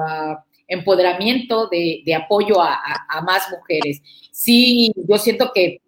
[0.68, 4.02] empoderamiento de, apoyo a, más mujeres.
[4.32, 5.82] Sí, yo siento que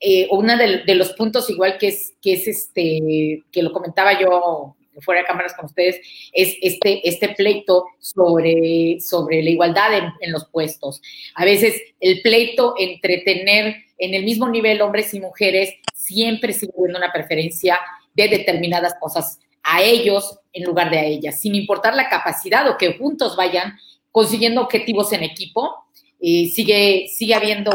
[0.00, 4.76] eh, uno de, los puntos igual que es, que es este, que lo comentaba yo
[5.00, 5.96] fuera de cámaras con ustedes,
[6.32, 11.00] es este, este pleito sobre, sobre la igualdad en, los puestos.
[11.34, 16.72] A veces el pleito entre tener en el mismo nivel hombres y mujeres siempre sigue
[16.76, 17.78] siendo una preferencia
[18.14, 22.78] de determinadas cosas a ellos en lugar de a ellas, sin importar la capacidad o
[22.78, 23.76] que juntos vayan
[24.12, 25.74] consiguiendo objetivos en equipo,
[26.20, 27.72] eh, sigue, sigue habiendo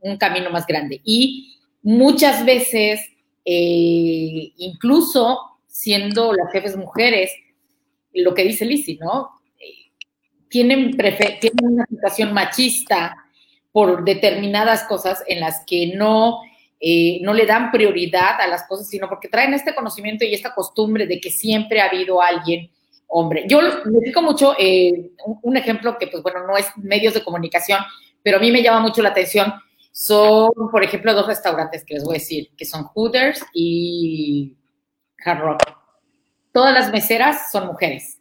[0.00, 1.00] un, camino más grande.
[1.04, 3.00] Y muchas veces,
[3.44, 7.32] eh, incluso siendo las jefes mujeres,
[8.12, 9.30] lo que dice Lizzie, ¿no?
[10.48, 13.16] Tienen, tienen una situación machista
[13.72, 16.40] por determinadas cosas en las que no
[16.80, 20.54] eh, no le dan prioridad a las cosas, sino porque traen este conocimiento y esta
[20.54, 22.70] costumbre de que siempre ha habido alguien
[23.08, 23.44] hombre.
[23.48, 25.10] Yo me digo mucho eh,
[25.42, 27.80] un, ejemplo que, pues bueno, no es medios de comunicación,
[28.22, 29.52] pero a mí me llama mucho la atención.
[29.90, 34.56] Son, por ejemplo, dos restaurantes que les voy a decir, que son Hooters y
[35.24, 35.62] Hard Rock.
[36.52, 38.20] Todas las meseras son mujeres,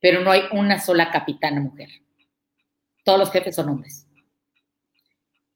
[0.00, 1.88] pero no hay una sola capitana mujer.
[3.04, 4.06] Todos los jefes son hombres.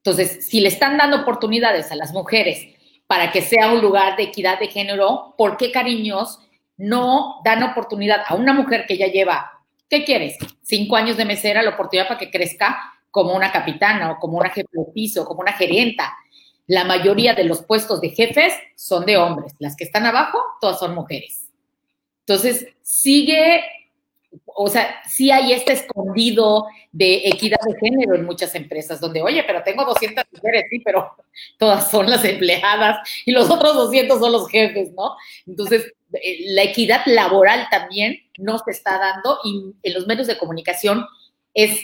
[0.05, 2.67] Entonces, si le están dando oportunidades a las mujeres
[3.07, 6.39] para que sea un lugar de equidad de género, ¿por qué cariños
[6.77, 10.37] no dan oportunidad a una mujer que ya lleva, ¿qué quieres?
[10.61, 14.51] Cinco años de mesera, la oportunidad para que crezca como una capitana o como una
[14.51, 16.15] jefe de piso, como una gerenta.
[16.67, 19.53] La mayoría de los puestos de jefes son de hombres.
[19.57, 21.49] Las que están abajo, todas son mujeres.
[22.19, 23.63] Entonces, sigue
[24.45, 29.43] o sea, sí hay este escondido de equidad de género en muchas empresas, donde, oye,
[29.43, 31.11] pero tengo 200 mujeres, sí, pero
[31.57, 35.15] todas son las empleadas y los otros 200 son los jefes, ¿no?
[35.45, 40.37] Entonces, eh, la equidad laboral también no se está dando y en los medios de
[40.37, 41.05] comunicación
[41.53, 41.79] es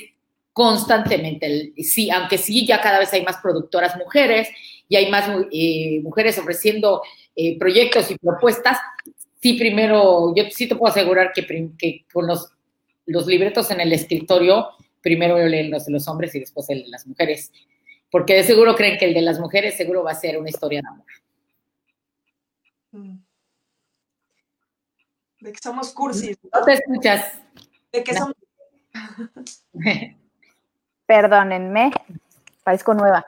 [0.54, 4.50] constantemente, sí, aunque sí, ya cada vez hay más productoras mujeres
[4.90, 7.02] y hay más eh, mujeres ofreciendo
[7.36, 8.78] eh, proyectos y propuestas,
[9.42, 11.46] sí, primero, yo sí te puedo asegurar que,
[11.78, 12.52] que con los,
[13.06, 14.70] los libretos en el escritorio,
[15.02, 17.52] primero yo leo los de los hombres y después el de las mujeres,
[18.10, 20.82] porque de seguro creen que el de las mujeres seguro va a ser una historia
[20.82, 21.06] de amor.
[22.92, 23.18] Mm.
[25.40, 26.38] De que somos cursis.
[26.54, 27.42] No te escuchas.
[27.92, 28.36] De que somos...
[31.08, 31.92] Perdónenme,
[32.64, 33.26] parezco nueva.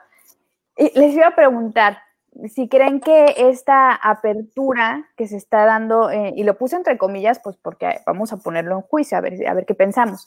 [0.76, 2.03] Les iba a preguntar,
[2.48, 7.40] si creen que esta apertura que se está dando, eh, y lo puse entre comillas,
[7.42, 10.26] pues porque vamos a ponerlo en juicio, a ver, a ver qué pensamos,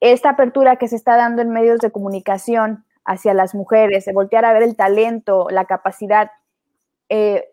[0.00, 4.44] esta apertura que se está dando en medios de comunicación hacia las mujeres, de voltear
[4.44, 6.30] a ver el talento, la capacidad,
[7.08, 7.44] eh,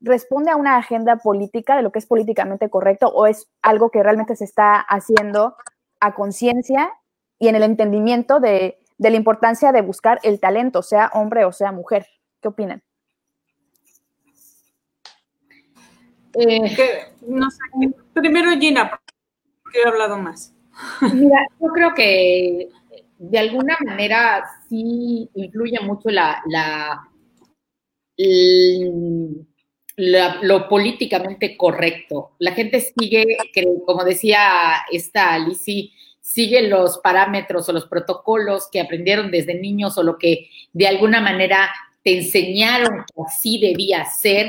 [0.00, 4.02] responde a una agenda política de lo que es políticamente correcto o es algo que
[4.02, 5.56] realmente se está haciendo
[6.00, 6.92] a conciencia
[7.38, 11.52] y en el entendimiento de, de la importancia de buscar el talento, sea hombre o
[11.52, 12.06] sea mujer.
[12.40, 12.82] ¿Qué opinan?
[16.38, 17.58] Eh, no sé,
[18.12, 19.00] primero Gina,
[19.72, 20.54] que he hablado más.
[21.14, 22.68] Mira, yo creo que
[23.18, 27.08] de alguna manera sí influye mucho la, la,
[29.96, 32.32] lo políticamente correcto.
[32.38, 33.24] La gente sigue,
[33.86, 40.02] como decía esta Alicia, sigue los parámetros o los protocolos que aprendieron desde niños o
[40.02, 41.70] lo que de alguna manera
[42.02, 44.48] te enseñaron que así debía ser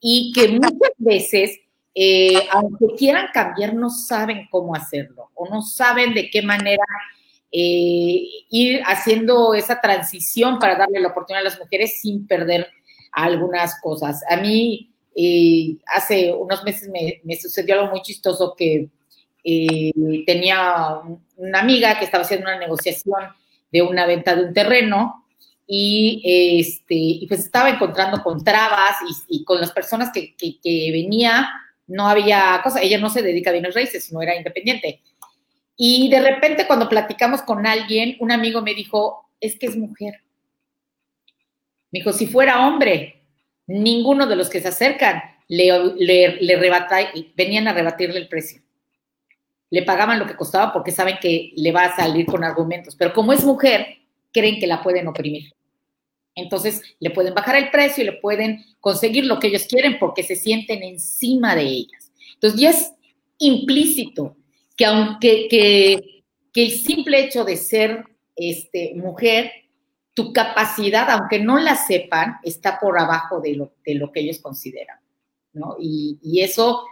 [0.00, 1.58] y que muchas veces,
[1.94, 6.84] eh, aunque quieran cambiar, no saben cómo hacerlo o no saben de qué manera
[7.50, 12.68] eh, ir haciendo esa transición para darle la oportunidad a las mujeres sin perder
[13.12, 14.22] algunas cosas.
[14.28, 18.90] A mí eh, hace unos meses me, sucedió algo muy chistoso que
[20.26, 21.00] tenía
[21.36, 23.22] una amiga que estaba haciendo una negociación
[23.70, 25.25] de una venta de un terreno
[25.66, 28.96] y, este, y pues estaba encontrando con trabas
[29.28, 31.48] y, con las personas que, que, venía,
[31.88, 35.02] no había cosa, ella no se dedica a bienes raíces, sino era independiente.
[35.76, 40.22] Y de repente cuando platicamos con alguien, un amigo me dijo, es que es mujer.
[41.90, 43.22] Me dijo, si fuera hombre,
[43.66, 46.72] ninguno de los que se acercan le, le, le
[47.34, 48.62] venían a rebatirle el precio.
[49.70, 52.94] Le pagaban lo que costaba porque saben que le va a salir con argumentos.
[52.94, 53.98] Pero como es mujer,
[54.32, 55.55] creen que la pueden oprimir.
[56.36, 60.22] Entonces le pueden bajar el precio y le pueden conseguir lo que ellos quieren porque
[60.22, 62.12] se sienten encima de ellas.
[62.34, 62.92] Entonces ya es
[63.38, 64.36] implícito
[64.76, 66.22] que aunque que,
[66.54, 69.50] el simple hecho de ser este, mujer,
[70.14, 74.38] tu capacidad, aunque no la sepan, está por abajo de lo, de lo que ellos
[74.38, 74.98] consideran.
[75.52, 75.76] ¿no?
[75.78, 76.82] Y, y eso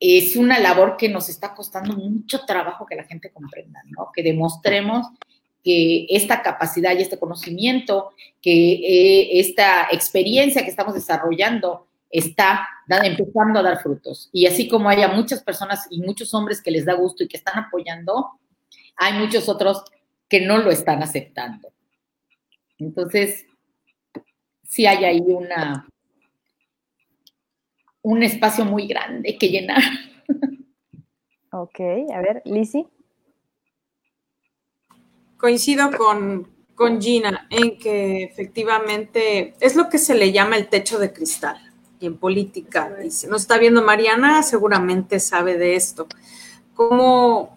[0.00, 4.10] es una labor que nos está costando mucho trabajo que la gente comprenda, ¿no?
[4.14, 5.06] Que demostremos
[5.66, 13.58] que esta capacidad y este conocimiento, que eh, esta experiencia que estamos desarrollando está empezando
[13.58, 14.30] a dar frutos.
[14.32, 17.36] Y así como haya muchas personas y muchos hombres que les da gusto y que
[17.36, 18.38] están apoyando,
[18.94, 19.82] hay muchos otros
[20.28, 21.72] que no lo están aceptando.
[22.78, 23.44] Entonces,
[24.62, 25.88] sí hay ahí una,
[28.02, 29.82] un espacio muy grande que llenar.
[31.50, 31.80] Ok,
[32.14, 32.86] a ver, Lizzie.
[35.46, 40.98] Coincido con, con Gina en que efectivamente es lo que se le llama el techo
[40.98, 41.56] de cristal.
[42.00, 46.08] Y en política, y si nos está viendo Mariana, seguramente sabe de esto.
[46.74, 47.56] Cómo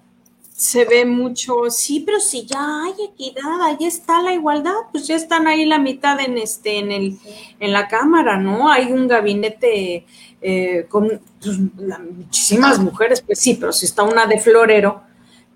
[0.52, 5.16] se ve mucho, sí, pero si ya hay equidad, ahí está la igualdad, pues ya
[5.16, 7.18] están ahí la mitad en este, en el,
[7.60, 8.72] en la cámara, ¿no?
[8.72, 10.06] Hay un gabinete
[10.44, 15.09] eh, con pues, muchísimas mujeres, pues sí, pero si está una de florero,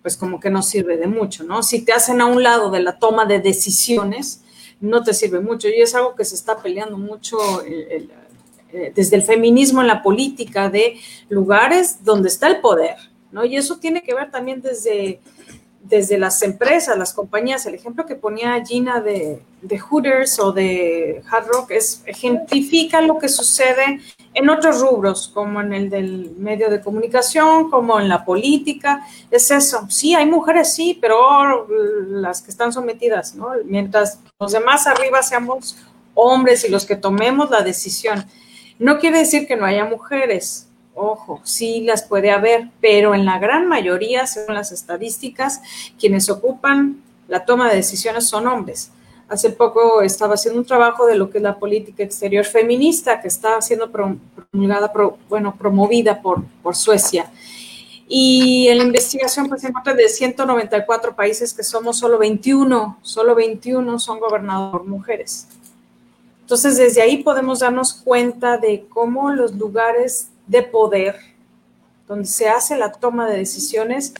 [0.03, 1.63] pues como que no sirve de mucho, ¿no?
[1.63, 4.43] Si te hacen a un lado de la toma de decisiones,
[4.81, 5.69] no te sirve mucho.
[5.69, 8.07] Y es algo que se está peleando mucho eh,
[8.73, 12.97] eh, desde el feminismo en la política de lugares donde está el poder,
[13.31, 13.45] ¿no?
[13.45, 15.21] Y eso tiene que ver también desde
[15.83, 21.21] desde las empresas, las compañías, el ejemplo que ponía Gina de, de, Hooters o de
[21.29, 23.99] Hard Rock es, ejemplifica lo que sucede
[24.33, 29.05] en otros rubros, como en el del medio de comunicación, como en la política.
[29.29, 31.67] Es eso, sí, hay mujeres, sí, pero
[32.07, 33.51] las que están sometidas, ¿no?
[33.65, 35.77] Mientras los demás arriba seamos
[36.13, 38.25] hombres y los que tomemos la decisión.
[38.79, 43.39] No quiere decir que no haya mujeres, Ojo, sí las puede haber, pero en la
[43.39, 45.61] gran mayoría, según las estadísticas,
[45.99, 48.91] quienes ocupan la toma de decisiones son hombres.
[49.29, 53.27] Hace poco estaba haciendo un trabajo de lo que es la política exterior feminista que
[53.27, 54.91] está siendo promulgada,
[55.29, 57.31] bueno, promovida por, por Suecia.
[58.07, 63.33] Y en la investigación pues se encuentra de 194 países que somos solo 21, solo
[63.33, 65.47] 21 son gobernados por mujeres.
[66.41, 71.15] Entonces desde ahí podemos darnos cuenta de cómo los lugares de poder
[72.07, 74.13] donde se hace la toma de decisiones,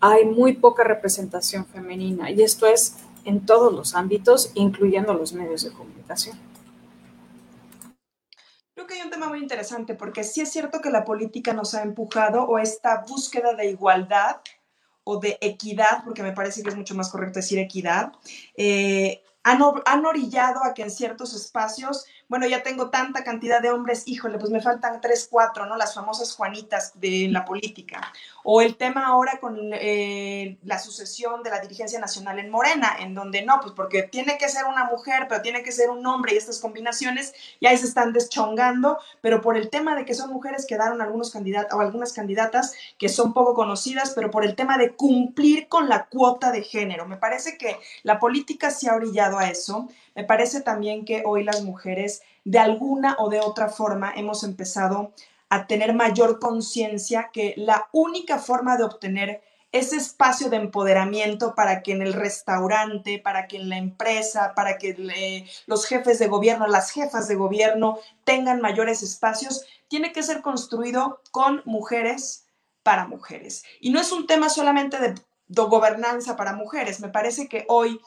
[0.00, 5.64] hay muy poca representación femenina y esto es en todos los ámbitos, incluyendo los medios
[5.64, 6.38] de comunicación.
[8.74, 11.74] Creo que hay un tema muy interesante porque sí es cierto que la política nos
[11.74, 14.36] ha empujado o esta búsqueda de igualdad
[15.02, 18.12] o de equidad, porque me parece que es mucho más correcto decir equidad,
[18.56, 23.70] eh, han, han, orillado a que en ciertos espacios bueno, ya tengo tanta cantidad de
[23.70, 25.76] hombres, híjole, pues me faltan tres, cuatro, ¿no?
[25.76, 28.12] Las famosas Juanitas de la política.
[28.44, 33.14] O el tema ahora con eh, la sucesión de la dirigencia nacional en Morena, en
[33.14, 36.34] donde no, pues porque tiene que ser una mujer, pero tiene que ser un hombre
[36.34, 40.30] y estas combinaciones, y ahí se están deschongando, pero por el tema de que son
[40.30, 44.76] mujeres quedaron algunos candidatos o algunas candidatas que son poco conocidas, pero por el tema
[44.76, 47.06] de cumplir con la cuota de género.
[47.06, 49.88] Me parece que la política se ha orillado a eso.
[50.18, 55.12] Me parece también que hoy las mujeres de alguna o de otra forma hemos empezado
[55.48, 61.84] a tener mayor conciencia que la única forma de obtener ese espacio de empoderamiento para
[61.84, 66.66] que en el restaurante, para que en la empresa, para que los jefes de gobierno,
[66.66, 72.48] las jefas de gobierno tengan mayores espacios, tiene que ser construido con mujeres
[72.82, 73.62] para mujeres.
[73.80, 75.14] Y no es un tema solamente de,
[75.46, 78.00] de gobernanza para mujeres, me parece que hoy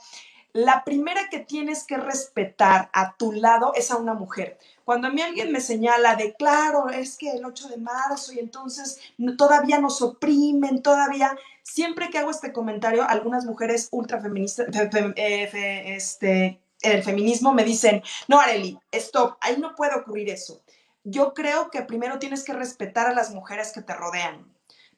[0.53, 4.57] la primera que tienes que respetar a tu lado es a una mujer.
[4.83, 8.39] Cuando a mí alguien me señala de, claro, es que el 8 de marzo y
[8.39, 8.99] entonces
[9.37, 14.67] todavía nos oprimen, todavía, siempre que hago este comentario, algunas mujeres ultrafeministas,
[15.15, 20.61] eh, este, el feminismo me dicen, no, Areli, stop, ahí no puede ocurrir eso.
[21.03, 24.45] Yo creo que primero tienes que respetar a las mujeres que te rodean.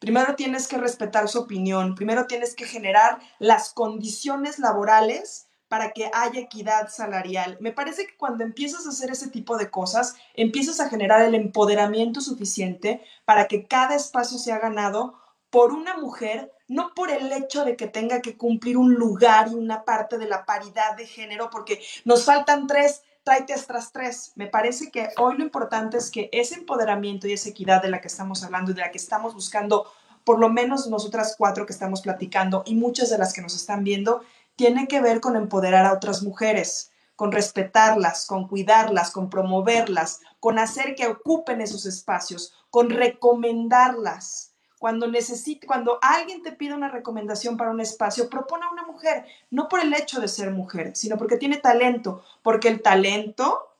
[0.03, 6.11] Primero tienes que respetar su opinión, primero tienes que generar las condiciones laborales para que
[6.13, 7.55] haya equidad salarial.
[7.61, 11.35] Me parece que cuando empiezas a hacer ese tipo de cosas, empiezas a generar el
[11.35, 17.63] empoderamiento suficiente para que cada espacio sea ganado por una mujer, no por el hecho
[17.63, 21.49] de que tenga que cumplir un lugar y una parte de la paridad de género,
[21.49, 24.33] porque nos faltan tres tráete tras tres.
[24.35, 28.01] Me parece que hoy lo importante es que ese empoderamiento y esa equidad de la
[28.01, 29.85] que estamos hablando y de la que estamos buscando,
[30.23, 33.83] por lo menos nosotras cuatro que estamos platicando y muchas de las que nos están
[33.83, 34.21] viendo,
[34.55, 40.59] tiene que ver con empoderar a otras mujeres, con respetarlas, con cuidarlas, con promoverlas, con
[40.59, 44.52] hacer que ocupen esos espacios, con recomendarlas
[44.83, 49.23] cuando necesite, cuando alguien te pide una recomendación para un espacio, propone a una mujer,
[49.49, 53.77] no por el hecho de ser mujer, sino porque tiene talento, porque el talento,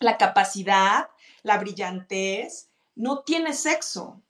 [0.00, 1.10] la capacidad,
[1.42, 4.22] la brillantez, no tiene sexo.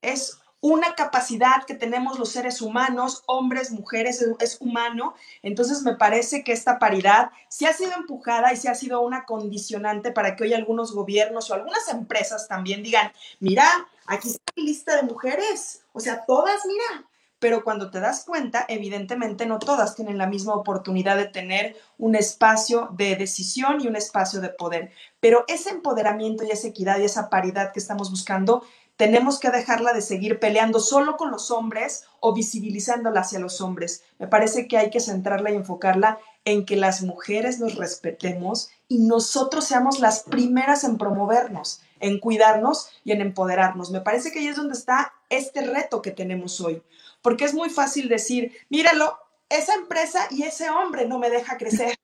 [0.00, 5.14] Es una capacidad que tenemos los seres humanos, hombres, mujeres, es humano.
[5.42, 9.24] Entonces me parece que esta paridad sí ha sido empujada y sí ha sido una
[9.24, 13.66] condicionante para que hoy algunos gobiernos o algunas empresas también digan, mira,
[14.06, 17.06] aquí está mi lista de mujeres, o sea, todas, mira.
[17.42, 22.14] Pero cuando te das cuenta, evidentemente no todas tienen la misma oportunidad de tener un
[22.14, 24.92] espacio de decisión y un espacio de poder.
[25.18, 28.62] Pero ese empoderamiento y esa equidad y esa paridad que estamos buscando
[28.96, 34.04] tenemos que dejarla de seguir peleando solo con los hombres o visibilizándola hacia los hombres.
[34.20, 38.98] Me parece que hay que centrarla y enfocarla en que las mujeres nos respetemos y
[38.98, 43.90] nosotros seamos las primeras en promovernos, en cuidarnos y en empoderarnos.
[43.90, 46.82] Me parece que ahí es donde está este reto que tenemos hoy,
[47.22, 51.98] porque es muy fácil decir, míralo, esa empresa y ese hombre no me deja crecer.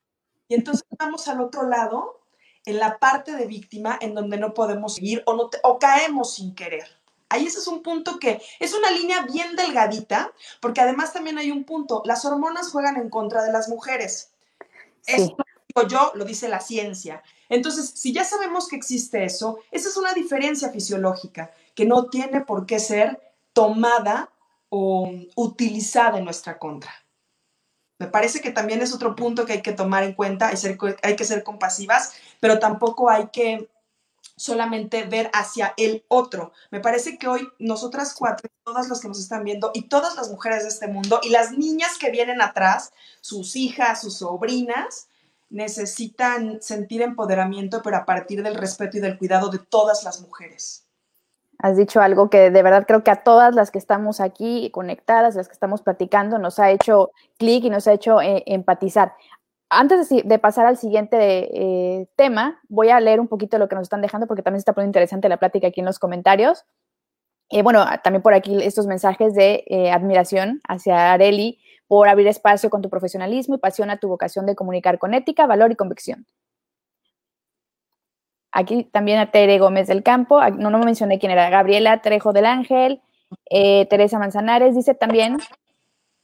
[0.47, 2.21] Y entonces vamos al otro lado
[2.65, 6.55] en la parte de víctima en donde no podemos seguir o, no o caemos sin
[6.55, 6.87] querer.
[7.27, 11.51] Ahí ese es un punto que es una línea bien delgadita, porque además también hay
[11.51, 14.31] un punto, las hormonas juegan en contra de las mujeres.
[15.05, 15.48] Esto digo
[15.87, 17.23] yo, lo dice la ciencia.
[17.49, 22.41] Entonces, si ya sabemos que existe eso, esa es una diferencia fisiológica que no tiene
[22.41, 23.19] por qué ser
[23.53, 24.31] tomada
[24.69, 26.91] o utilizada en nuestra contra.
[27.97, 30.55] Me parece que también es otro punto que hay que tomar en cuenta, hay,
[31.03, 33.69] hay que ser compasivas, pero tampoco hay que
[34.39, 36.53] solamente ver hacia el otro.
[36.71, 40.29] Me parece que hoy nosotras cuatro, todas las que nos están viendo y todas las
[40.29, 45.08] mujeres de este mundo y las niñas que vienen atrás, sus hijas, sus sobrinas,
[45.49, 50.85] necesitan sentir empoderamiento, pero a partir del respeto y del cuidado de todas las mujeres.
[51.57, 55.35] Has dicho algo que de verdad creo que a todas las que estamos aquí conectadas,
[55.35, 59.13] las que estamos platicando, nos ha hecho clic y nos ha hecho eh, empatizar.
[59.69, 63.83] Antes de, pasar al siguiente eh, tema, voy a leer un poquito lo que nos
[63.83, 66.65] están dejando porque también se está poniendo interesante la plática aquí en los comentarios.
[67.49, 71.59] Eh, bueno, también por aquí estos mensajes de admiración hacia Areli
[71.89, 75.47] por abrir espacio con tu profesionalismo y pasión a tu vocación de comunicar con ética,
[75.47, 76.27] valor y convicción.
[78.51, 82.45] Aquí también a Tere Gómez del Campo, no, no mencioné quién era, Gabriela Trejo del
[82.45, 83.01] Ángel,
[83.49, 85.37] eh, Teresa Manzanares dice también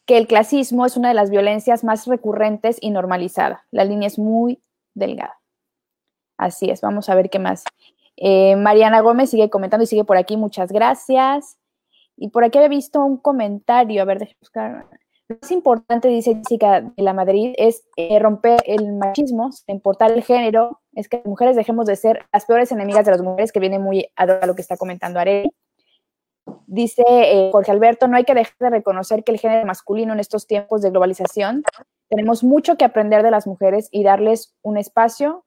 [0.06, 3.66] que el clasismo es una de las violencias más recurrentes y normalizada.
[3.72, 4.62] La línea es muy
[4.94, 5.40] delgada.
[6.38, 7.64] Así es, vamos a ver qué más.
[8.18, 11.58] Eh, Mariana Gómez sigue comentando y sigue por aquí, muchas gracias.
[12.18, 14.86] Y por aquí he visto un comentario, a ver, déjame buscar.
[15.28, 20.24] Lo más importante, dice Jessica de la Madrid, es eh, romper el machismo, importar el
[20.24, 23.60] género, es que las mujeres dejemos de ser las peores enemigas de las mujeres, que
[23.60, 25.50] viene muy a lo que está comentando Arely.
[26.68, 30.20] Dice eh, Jorge Alberto, no hay que dejar de reconocer que el género masculino en
[30.20, 31.64] estos tiempos de globalización,
[32.08, 35.44] tenemos mucho que aprender de las mujeres y darles un espacio,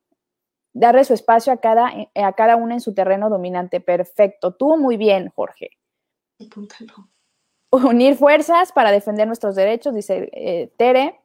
[0.73, 3.81] darle su espacio a cada, a cada una en su terreno dominante.
[3.81, 4.57] Perfecto.
[4.57, 5.71] Tú muy bien, Jorge.
[6.41, 7.11] Apúntalo
[7.71, 11.21] unir fuerzas para defender nuestros derechos, dice eh, Tere.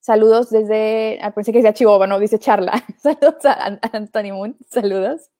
[0.00, 2.82] Saludos desde, ah, pensé que decía Chihuahua, no, dice Charla.
[3.02, 5.30] Saludos a, Anthony Moon, saludos.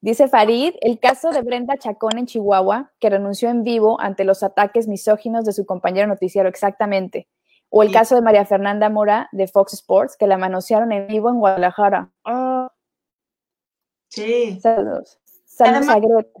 [0.00, 4.42] Dice Farid, el caso de Brenda Chacón en Chihuahua, que renunció en vivo ante los
[4.42, 7.28] ataques misóginos de su compañero noticiero, exactamente.
[7.68, 11.28] O el caso de María Fernanda Mora de Fox Sports, que la manosearon en vivo
[11.28, 12.10] en Guadalajara.
[12.24, 12.72] Ah.
[14.08, 14.58] Sí.
[14.60, 15.20] Saludos.
[15.44, 16.40] Saludos a Greta.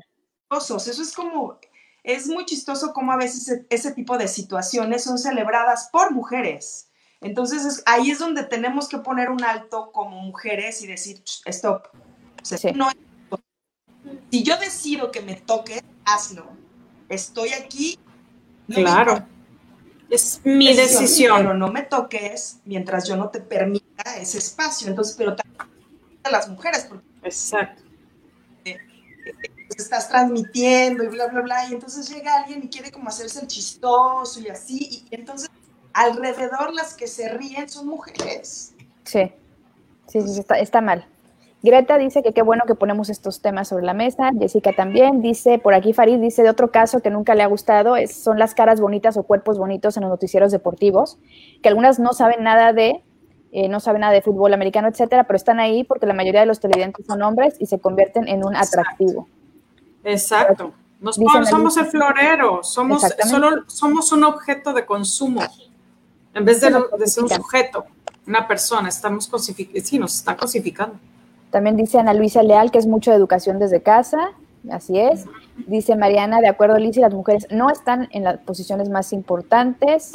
[0.52, 1.58] Eso es como,
[2.02, 6.88] es muy chistoso cómo a veces ese, tipo de situaciones son celebradas por mujeres.
[7.20, 11.88] Entonces ahí es donde tenemos que poner un alto como mujeres y decir, stop.
[12.42, 12.72] si
[14.42, 16.46] yo decido que me toque, hazlo.
[17.08, 17.98] Estoy aquí.
[18.68, 19.26] claro.
[20.08, 21.38] es mi decisión.
[21.38, 24.88] Pero no me toques mientras yo no te permita ese espacio.
[24.88, 25.68] Entonces, pero también
[26.22, 26.88] a las mujeres.
[27.22, 27.82] Exacto
[29.76, 33.46] estás transmitiendo y bla, bla, bla, y entonces llega alguien y quiere como hacerse el
[33.46, 35.50] chistoso y así, y entonces
[35.92, 38.74] alrededor las que se ríen son mujeres.
[39.04, 39.32] Sí,
[40.06, 41.06] sí, sí, está, está mal.
[41.62, 44.30] Greta dice que qué bueno que ponemos estos temas sobre la mesa.
[44.38, 47.96] Jessica también dice, por aquí Farid dice de otro caso que nunca le ha gustado,
[47.96, 51.18] es, son las caras bonitas o cuerpos bonitos en los noticieros deportivos,
[51.62, 53.02] que algunas no saben nada de,
[53.52, 56.46] eh, no saben nada de fútbol americano, etcétera, pero están ahí porque la mayoría de
[56.46, 59.28] los televidentes son hombres y se convierten en un atractivo.
[61.44, 65.42] Somos el florero, somos, solo, somos un objeto de consumo.
[66.34, 66.70] En vez de,
[67.06, 67.84] ser un sujeto,
[68.26, 70.96] una persona, estamos cosificando, sí, nos están cosificando.
[71.50, 74.32] También dice Ana Luisa Leal que es mucho de educación desde casa,
[74.70, 75.24] así es.
[75.66, 80.12] Dice Mariana, de acuerdo, y las mujeres no están en las posiciones más importantes.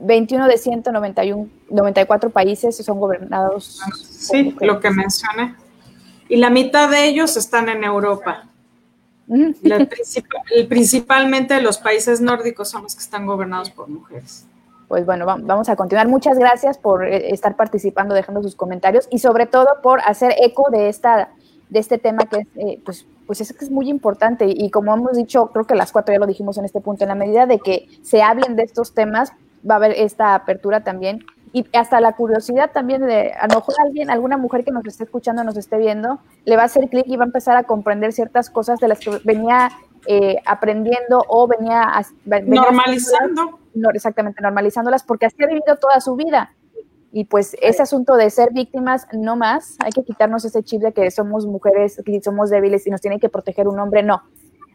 [0.00, 3.80] 21 de 191, 94 países son gobernados.
[4.02, 5.54] Sí, lo que mencioné
[6.32, 8.44] y la mitad de ellos están en Europa.
[10.66, 14.46] principalmente los países nórdicos son los que están gobernados por mujeres.
[14.88, 16.08] Pues bueno, vamos a continuar.
[16.08, 20.70] Muchas gracias por eh, estar participando, dejando sus comentarios y sobre todo por hacer eco
[20.70, 21.34] de esta
[21.68, 24.94] de este tema que es, eh, pues, pues es que es muy importante y como
[24.94, 27.44] hemos dicho, creo que las cuatro ya lo dijimos en este punto, en la medida
[27.44, 29.32] de que se hablen de estos temas,
[29.70, 33.74] va a haber esta apertura también y hasta la curiosidad también de, a lo mejor
[33.84, 37.04] alguien, alguna mujer que nos esté escuchando, nos esté viendo, le va a hacer clic
[37.06, 39.70] y va a empezar a comprender ciertas cosas de las que venía
[40.06, 41.92] eh, aprendiendo o venía,
[42.24, 43.58] normalizando.
[43.74, 46.54] No, exactamente, normalizándolas porque así ha vivido toda su vida.
[47.12, 50.92] Y pues ese asunto de ser víctimas, no más, hay que quitarnos ese chip de
[50.92, 54.22] que somos mujeres, que somos débiles y nos tiene que proteger un hombre, no.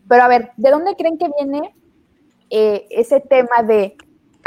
[0.07, 1.75] Pero a ver, ¿de dónde creen que viene
[2.51, 3.97] eh, ese tema de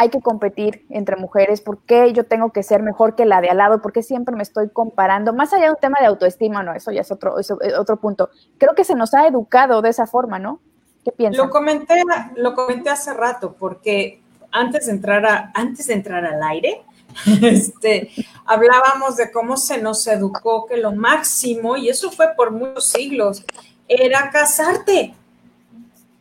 [0.01, 3.51] hay que competir entre mujeres, por qué yo tengo que ser mejor que la de
[3.51, 6.63] al lado, por qué siempre me estoy comparando, más allá de un tema de autoestima,
[6.63, 7.35] no, eso ya es otro,
[7.79, 8.31] otro punto.
[8.57, 10.59] Creo que se nos ha educado de esa forma, ¿no?
[11.05, 11.45] ¿Qué piensas?
[11.45, 12.03] Lo comenté,
[12.37, 16.81] lo comenté hace rato, porque antes de entrar, a, antes de entrar al aire,
[17.43, 18.11] este,
[18.47, 23.45] hablábamos de cómo se nos educó que lo máximo, y eso fue por muchos siglos,
[23.87, 25.15] era casarte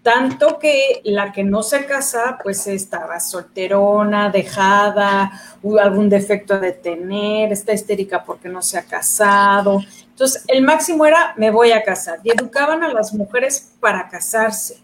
[0.09, 5.31] tanto que la que no se casa, pues estaba solterona, dejada,
[5.61, 9.79] hubo algún defecto de tener, está histérica porque no se ha casado.
[10.09, 12.21] Entonces, el máximo era, me voy a casar.
[12.23, 14.79] Y educaban a las mujeres para casarse,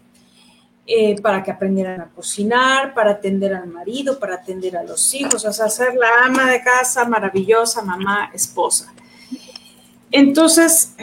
[0.86, 5.44] eh, para que aprendieran a cocinar, para atender al marido, para atender a los hijos,
[5.44, 8.94] o sea, ser la ama de casa maravillosa, mamá, esposa.
[10.12, 10.94] Entonces,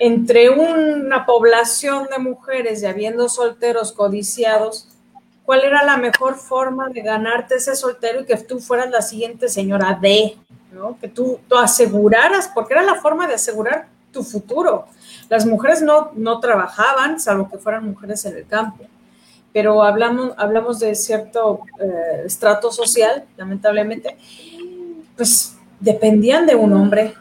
[0.00, 4.88] entre una población de mujeres y habiendo solteros codiciados,
[5.44, 9.50] ¿cuál era la mejor forma de ganarte ese soltero y que tú fueras la siguiente
[9.50, 10.38] señora D?
[10.72, 10.96] ¿no?
[10.98, 14.86] Que tú, aseguraras, porque era la forma de asegurar tu futuro.
[15.28, 18.84] Las mujeres no, no trabajaban, salvo que fueran mujeres en el campo,
[19.52, 24.16] pero hablamos, hablamos de cierto eh, estrato social, lamentablemente,
[25.14, 27.14] pues dependían de un hombre.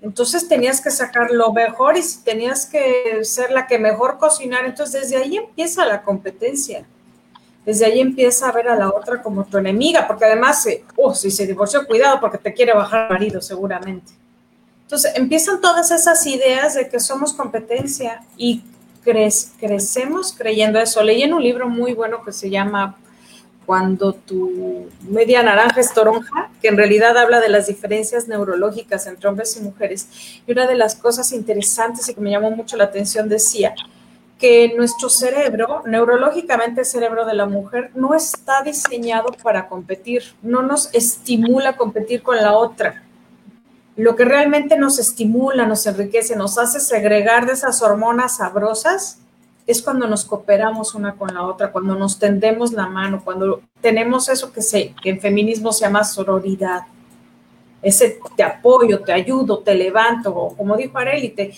[0.00, 4.64] Entonces tenías que sacar lo mejor y tenías que ser la que mejor cocinar.
[4.64, 6.84] Entonces desde ahí empieza la competencia.
[7.66, 11.30] Desde ahí empieza a ver a la otra como tu enemiga, porque además, oh, si
[11.30, 14.12] se divorció, cuidado porque te quiere bajar marido seguramente.
[14.82, 18.62] Entonces empiezan todas esas ideas de que somos competencia y
[19.04, 21.02] crecemos creyendo eso.
[21.02, 22.96] Leí en un libro muy bueno que se llama
[23.68, 29.28] Cuando tu media naranja es toronja, que en realidad habla de las diferencias neurológicas entre
[29.28, 30.08] hombres y mujeres.
[30.46, 33.74] Y una de las cosas interesantes y que me llamó mucho la atención decía
[34.38, 40.62] que nuestro cerebro, neurológicamente el cerebro de la mujer, no está diseñado para competir, no
[40.62, 43.02] nos estimula competir con la otra
[43.98, 49.18] lo que realmente nos estimula, nos enriquece, nos hace segregar de esas hormonas sabrosas,
[49.68, 54.30] es cuando nos cooperamos una con la otra, cuando nos tendemos la mano, cuando tenemos
[54.30, 56.84] eso que, se, que en feminismo se llama sororidad.
[57.82, 61.52] Ese te apoyo, te ayudo, te levanto, o como dijo Areli, te,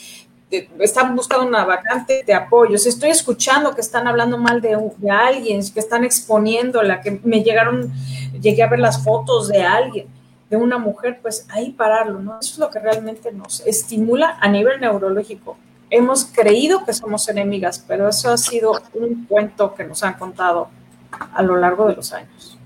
[0.80, 2.78] están buscando una vacante, te apoyo.
[2.78, 7.44] Si estoy escuchando que están hablando mal de, de alguien, que están exponiéndola, que me
[7.44, 7.92] llegaron,
[8.40, 10.08] llegué a ver las fotos de alguien
[10.50, 12.40] de una mujer, pues ahí pararlo, ¿no?
[12.40, 15.56] Eso es lo que realmente nos estimula a nivel neurológico.
[15.90, 20.70] Hemos creído que somos enemigas, pero eso ha sido un cuento que nos han contado
[21.10, 22.56] a lo largo de los años.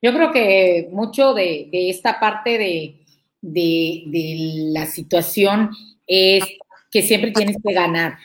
[0.00, 3.04] Yo creo que mucho de, esta parte de,
[3.42, 4.34] de
[4.72, 5.70] la situación
[6.06, 6.44] es
[6.90, 8.16] que siempre tienes que ganar,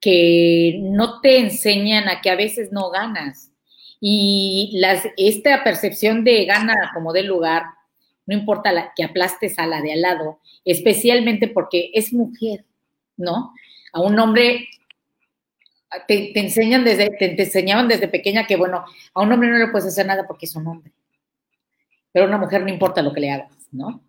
[0.00, 3.50] que no te enseñan a que a veces no ganas
[4.00, 7.64] y las, esta percepción de gana como del lugar,
[8.26, 10.40] no importa que aplastes a la de al lado,
[10.72, 12.64] especialmente porque es mujer,
[13.16, 13.54] ¿no?
[13.92, 14.68] A un hombre
[16.06, 19.88] te, enseñan desde, te, enseñaban desde pequeña que, bueno, a un hombre no le puedes
[19.88, 20.92] hacer nada porque es un hombre.
[22.12, 24.02] Pero a una mujer no importa lo que le hagas, ¿no?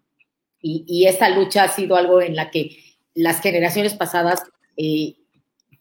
[0.61, 2.77] Y, y esta lucha ha sido algo en la que
[3.13, 4.43] las generaciones pasadas
[4.75, 5.15] eh,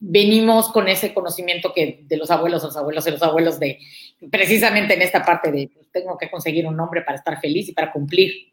[0.00, 3.78] venimos con ese conocimiento que de los abuelos, los abuelos y los abuelos de
[4.30, 7.72] precisamente en esta parte de pues, tengo que conseguir un hombre para estar feliz y
[7.72, 8.52] para cumplir,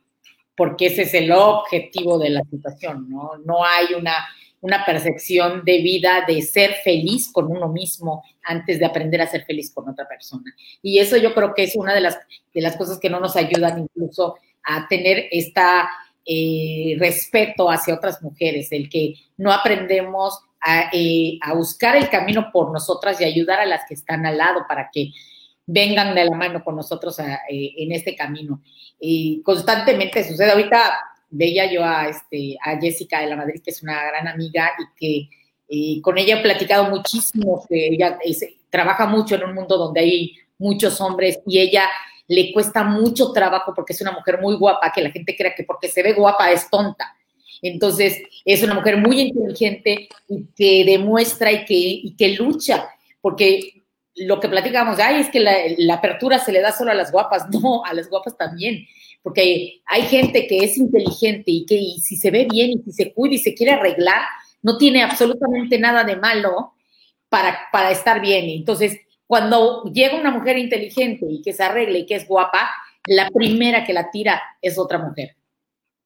[0.56, 3.32] porque ese es el objetivo de la situación, ¿no?
[3.46, 4.16] No hay una,
[4.62, 9.46] una percepción de vida de ser feliz con uno mismo antes de aprender a ser
[9.46, 10.54] feliz con otra persona.
[10.82, 12.18] Y eso yo creo que es una de las,
[12.54, 15.90] de las cosas que no nos ayudan incluso a tener esta
[16.26, 20.40] eh, respeto hacia otras mujeres, el que no aprendemos
[20.92, 24.66] eh, a, buscar el camino por nosotras y ayudar a las que están al lado
[24.68, 25.12] para que
[25.66, 28.62] vengan de la mano con nosotros eh, en este camino.
[29.00, 30.52] Y constantemente sucede.
[30.52, 31.00] Ahorita
[31.30, 35.00] veía yo a, este, a Jessica de la Madrid, que es una gran amiga y
[35.00, 35.30] que
[35.68, 38.18] eh, con ella he platicado muchísimo, que ella
[38.70, 41.90] trabaja mucho en un mundo donde hay muchos hombres y ella
[42.28, 45.64] le cuesta mucho trabajo porque es una mujer muy guapa, que la gente crea que
[45.64, 47.16] porque se ve guapa es tonta.
[47.62, 52.90] Entonces, es una mujer muy inteligente y que demuestra y que, que lucha,
[53.22, 53.84] porque
[54.16, 57.48] lo que platicamos, ay, es que la, apertura se le da solo a las guapas,
[57.52, 58.86] no, a las guapas también,
[59.22, 63.14] porque hay gente que es inteligente y que si se ve bien y si se
[63.14, 64.22] cuida y se quiere arreglar,
[64.62, 66.74] no tiene absolutamente nada de malo
[67.30, 68.50] para, para estar bien.
[68.50, 72.70] Entonces, cuando llega una mujer inteligente y que se arregle y que es guapa,
[73.08, 75.36] la primera que la tira es otra mujer.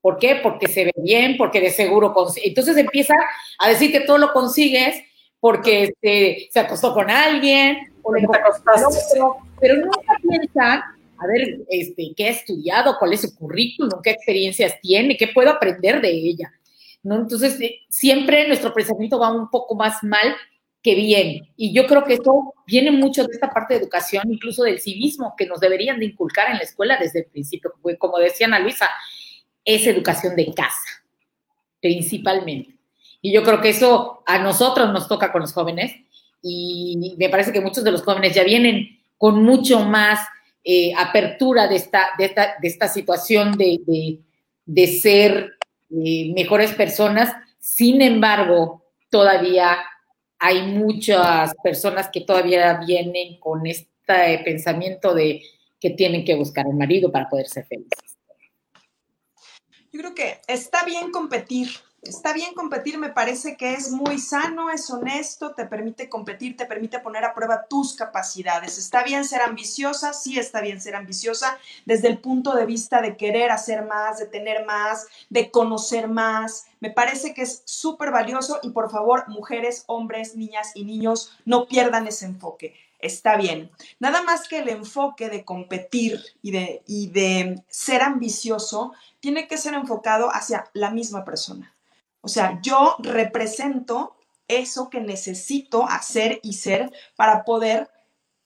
[0.02, 0.36] ¿Por qué?
[0.42, 3.14] Porque se ve bien, porque de seguro Entonces empieza
[3.58, 5.04] a decir que todo lo consigues
[5.40, 8.28] porque este, se acostó con alguien, o le
[9.14, 10.82] pero, pero nunca piensan,
[11.18, 15.50] a ver, este, qué ha estudiado, cuál es su currículum, qué experiencias tiene, qué puedo
[15.50, 16.52] aprender de ella.
[17.04, 17.16] ¿no?
[17.16, 20.36] Entonces, eh, siempre nuestro pensamiento va un poco más mal
[20.82, 21.50] que bien.
[21.58, 25.34] Y yo creo que esto viene mucho de esta parte de educación, incluso del civismo,
[25.38, 27.74] que nos deberían de inculcar en la escuela desde el principio.
[27.98, 28.90] Como decía Ana Luisa,
[29.66, 31.04] es educación de casa,
[31.82, 32.76] principalmente.
[33.22, 35.94] Y yo creo que eso a nosotros nos toca con los jóvenes
[36.42, 40.20] y me parece que muchos de los jóvenes ya vienen con mucho más
[40.64, 45.54] eh, apertura de esta, de esta, situación de, ser
[45.90, 47.34] eh, mejores personas.
[47.60, 49.78] Sin embargo, todavía
[50.38, 55.42] hay muchas personas que todavía vienen con este pensamiento de
[55.80, 58.18] que tienen que buscar un marido para poder ser felices.
[59.92, 61.70] Yo creo que está bien competir,
[62.02, 66.66] está bien competir, me parece que es muy sano, es honesto, te permite competir, te
[66.66, 68.78] permite poner a prueba tus capacidades.
[68.78, 73.18] Está bien ser ambiciosa, sí está bien ser ambiciosa desde el punto de vista de
[73.18, 76.68] querer hacer más, de tener más, de conocer más.
[76.80, 81.68] Me parece que es súper valioso y por favor, mujeres, hombres, niñas y niños, no
[81.68, 82.76] pierdan ese enfoque.
[83.00, 83.72] está bien.
[84.00, 88.92] Nada más que el enfoque de competir y de, y de ser ambicioso
[89.22, 91.74] tiene que ser enfocado hacia la misma persona.
[92.22, 94.16] O sea, yo represento
[94.48, 97.90] eso que necesito hacer y ser para poder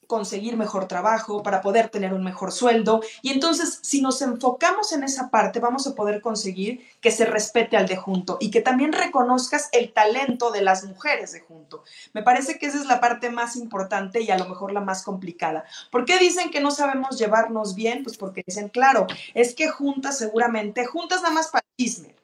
[0.08, 3.02] conseguir mejor trabajo, para poder tener un mejor sueldo.
[3.22, 7.78] Y entonces, si nos enfocamos en esa parte, vamos a poder conseguir que se respete
[7.78, 11.84] al de junto y que también reconozcas el talento de las mujeres de junto.
[12.14, 15.04] Me parece que esa es la parte más importante y a lo mejor la más
[15.04, 15.64] complicada.
[15.90, 18.04] ¿Por qué dicen que no sabemos llevarnos bien?
[18.04, 22.16] Pues porque dicen, claro, es que juntas seguramente, juntas nada más para chisme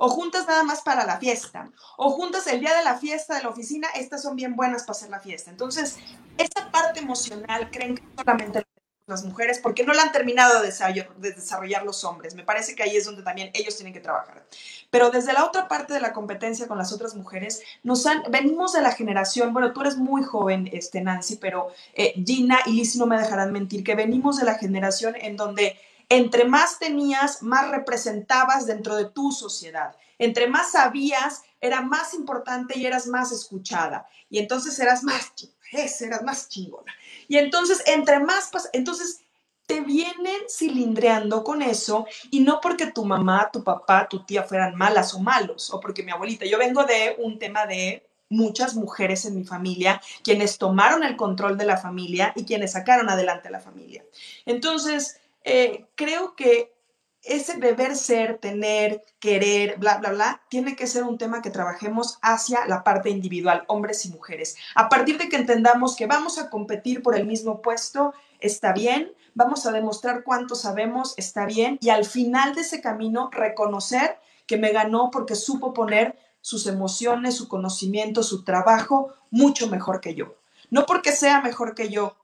[0.00, 3.42] o juntas nada más para la fiesta, o juntas el día de la fiesta de
[3.42, 5.50] la oficina, estas son bien buenas para hacer la fiesta.
[5.50, 5.96] Entonces,
[6.38, 8.64] esa parte emocional creen que solamente
[9.08, 12.34] las mujeres, porque no la han terminado de desarrollar, los hombres.
[12.34, 14.46] Me parece que ahí es donde también ellos tienen que trabajar.
[14.90, 18.82] Pero desde la otra parte de la competencia con las otras mujeres, nos venimos de
[18.82, 23.06] la generación, bueno, tú eres muy joven, este, Nancy, pero eh, Gina y Liz no
[23.06, 25.76] me dejarán mentir, que venimos de la generación en donde
[26.08, 29.94] entre más tenías, más representabas dentro de tu sociedad.
[30.18, 34.08] Entre más sabías, era más importante y eras más escuchada.
[34.30, 35.32] Y entonces eras más,
[35.72, 36.92] eras más chingona.
[37.28, 39.20] Y entonces, entre más, entonces
[39.66, 44.74] te vienen cilindreando con eso y no porque tu mamá, tu papá, tu tía fueran
[44.76, 49.26] malas o malos, o porque mi abuelita, yo vengo de un tema de muchas mujeres
[49.26, 53.50] en mi familia, quienes tomaron el control de la familia y quienes sacaron adelante a
[53.50, 54.04] la familia.
[54.46, 56.74] Entonces, eh, creo que
[57.22, 62.18] ese deber ser, tener, querer, bla, bla, bla, tiene que ser un tema que trabajemos
[62.20, 64.56] hacia la parte individual, hombres y mujeres.
[64.74, 69.12] A partir de que entendamos que vamos a competir por el mismo puesto, está bien,
[69.34, 74.58] vamos a demostrar cuánto sabemos, está bien, y al final de ese camino reconocer que
[74.58, 80.36] me ganó porque supo poner sus emociones, su conocimiento, su trabajo mucho mejor que yo.
[80.70, 82.16] No porque sea mejor que yo,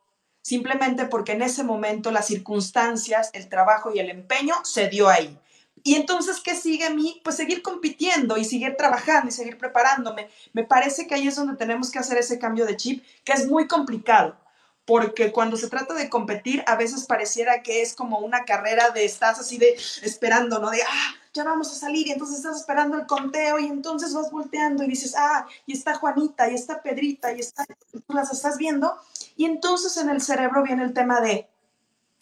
[0.44, 5.38] simplemente porque en ese momento las circunstancias, el trabajo y el empeño se dio ahí.
[5.82, 7.20] Y entonces, ¿qué sigue a mí?
[7.24, 10.28] Pues seguir compitiendo y seguir trabajando y seguir preparándome.
[10.52, 13.48] Me parece que ahí es donde tenemos que hacer ese cambio de chip, que es
[13.48, 14.36] muy complicado,
[14.84, 19.06] porque cuando se trata de competir, a veces pareciera que es como una carrera de
[19.06, 20.70] estás así de esperando, ¿no?
[20.70, 24.30] De, ah, ya vamos a salir y entonces estás esperando el conteo y entonces vas
[24.30, 28.56] volteando y dices, ah, y está Juanita, y está Pedrita, y está, tú las estás
[28.56, 28.96] viendo
[29.36, 31.48] y entonces en el cerebro viene el tema de,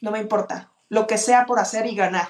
[0.00, 2.28] no me importa, lo que sea por hacer y ganar.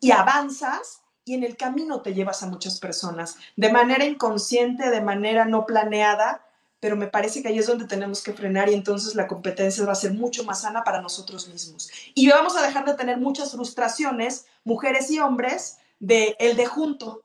[0.00, 5.00] Y avanzas y en el camino te llevas a muchas personas, de manera inconsciente, de
[5.00, 6.46] manera no planeada,
[6.78, 9.92] pero me parece que ahí es donde tenemos que frenar y entonces la competencia va
[9.92, 11.90] a ser mucho más sana para nosotros mismos.
[12.14, 17.22] Y vamos a dejar de tener muchas frustraciones, mujeres y hombres, de el de junto.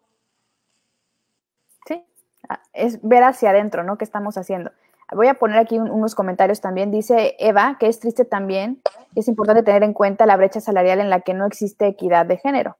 [1.87, 2.03] Sí,
[2.47, 3.97] ah, es ver hacia adentro, ¿no?
[3.97, 4.71] ¿Qué estamos haciendo?
[5.11, 6.91] Voy a poner aquí unos comentarios también.
[6.91, 8.81] Dice Eva que es triste también,
[9.15, 12.37] es importante tener en cuenta la brecha salarial en la que no existe equidad de
[12.37, 12.75] género.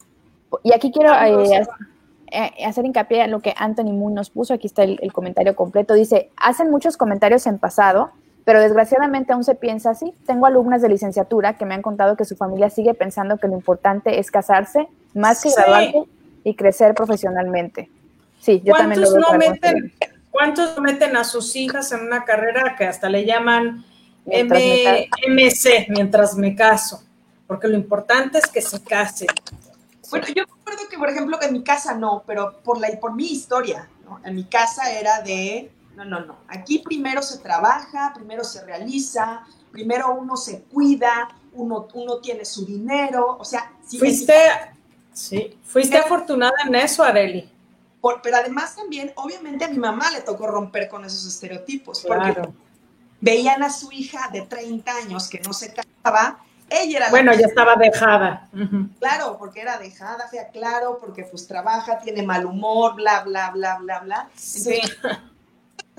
[0.63, 1.67] Y aquí quiero eh,
[2.31, 4.53] eh, hacer hincapié en lo que Anthony Moon nos puso.
[4.53, 5.95] Aquí está el, comentario completo.
[5.95, 8.11] Dice, hacen muchos comentarios en pasado,
[8.49, 10.11] pero desgraciadamente aún se piensa así.
[10.25, 13.53] Tengo alumnas de licenciatura que me han contado que su familia sigue pensando que lo
[13.53, 16.05] importante es casarse más que graduarse
[16.43, 17.91] y crecer profesionalmente.
[18.39, 19.21] Sí, yo también lo veo.
[19.21, 19.89] No
[20.31, 23.85] ¿Cuántos meten a sus hijas en una carrera que hasta le llaman
[24.25, 27.03] MC mientras me caso?
[27.45, 29.27] Porque lo importante es que se case.
[30.09, 33.13] Bueno, yo recuerdo que, por ejemplo, que en mi casa no, pero por, la, por
[33.13, 34.19] mi historia, ¿no?
[34.25, 35.69] En mi casa era de,
[35.99, 41.87] no, no, no, aquí primero se trabaja, primero se realiza, primero uno se cuida, uno,
[41.93, 43.71] uno tiene su dinero, o sea...
[43.97, 44.33] fuiste,
[45.13, 47.49] sí, fuiste afortunada en eso, Areli
[48.23, 52.49] pero además también, obviamente a mi mamá le tocó romper con esos estereotipos, porque
[53.19, 56.39] veían a su hija de 30 años que no se casaba,
[56.69, 57.09] ella era...
[57.09, 58.47] Bueno, ya estaba dejada.
[58.99, 63.77] Claro, porque era dejada, fea, claro, porque pues trabaja, tiene mal humor, bla, bla, bla,
[63.79, 64.29] bla, bla.
[64.29, 64.81] Entonces, sí.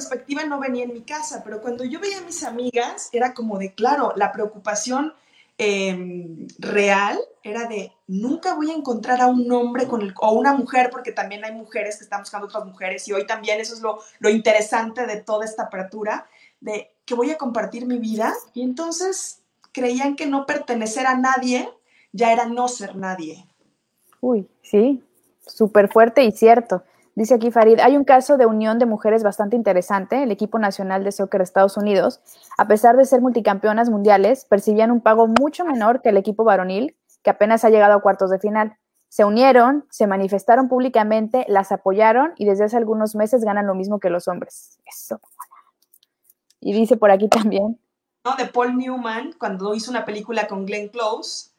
[0.01, 3.59] Perspectiva no venía en mi casa, pero cuando yo veía a mis amigas, era como
[3.59, 5.15] de, claro, la preocupación
[5.63, 10.55] Em, real era de nunca voy a encontrar a un hombre con el, o una
[10.55, 13.83] mujer, porque también hay mujeres que están buscando otras mujeres y hoy también eso es
[13.83, 16.27] lo, lo interesante de toda esta apertura,
[16.61, 21.69] de que voy a compartir mi vida y entonces creían que no pertenecer a nadie
[22.11, 23.47] ya era no ser nadie.
[24.23, 25.05] Uy, sí,
[25.47, 26.85] súper fuerte y cierto.
[27.21, 30.23] Dice aquí Farid, hay un caso de unión de mujeres bastante interesante.
[30.23, 32.23] El equipo nacional de soccer de Estados Unidos,
[32.57, 36.97] a pesar de ser multicampeonas mundiales, percibían un pago mucho menor que el equipo varonil,
[37.23, 38.79] que apenas ha llegado a cuartos de final.
[39.11, 44.01] Se unieron, se manifestaron públicamente, las apoyaron y desde hace algunos meses ganan lo mismo
[44.01, 44.79] que los hombres.
[44.87, 45.21] Eso.
[46.59, 47.79] Y dice por aquí también,
[48.25, 48.35] ¿no?
[48.37, 51.50] De Paul Newman, cuando hizo una película con Glenn Close,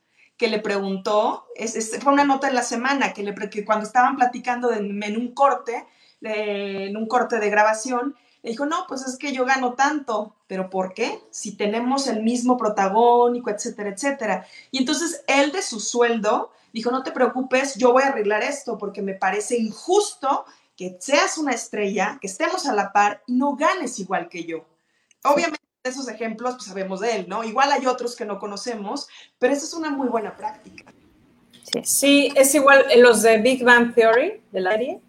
[0.41, 4.15] que le preguntó, es, fue una nota en la semana, que, le, que cuando estaban
[4.15, 5.85] platicando en un corte,
[6.19, 10.71] en un corte de grabación, le dijo, no, pues es que yo gano tanto, pero
[10.71, 11.21] ¿por qué?
[11.29, 14.47] Si tenemos el mismo protagónico, etcétera, etcétera.
[14.71, 18.79] Y entonces él de su sueldo dijo, no te preocupes, yo voy a arreglar esto
[18.79, 23.55] porque me parece injusto que seas una estrella, que estemos a la par y no
[23.55, 24.65] ganes igual que yo.
[25.23, 27.43] Obviamente esos ejemplos pues sabemos de él, ¿no?
[27.43, 29.07] Igual hay otros que no conocemos,
[29.39, 30.85] pero esa es una muy buena práctica.
[31.63, 34.99] Sí, sí es igual los de Big Bang Theory, de la serie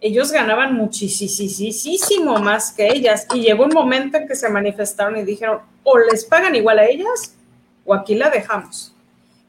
[0.00, 5.24] ellos ganaban muchísimo más que ellas y llegó un momento en que se manifestaron y
[5.24, 7.34] dijeron, o les pagan igual a ellas
[7.84, 8.94] o aquí la dejamos.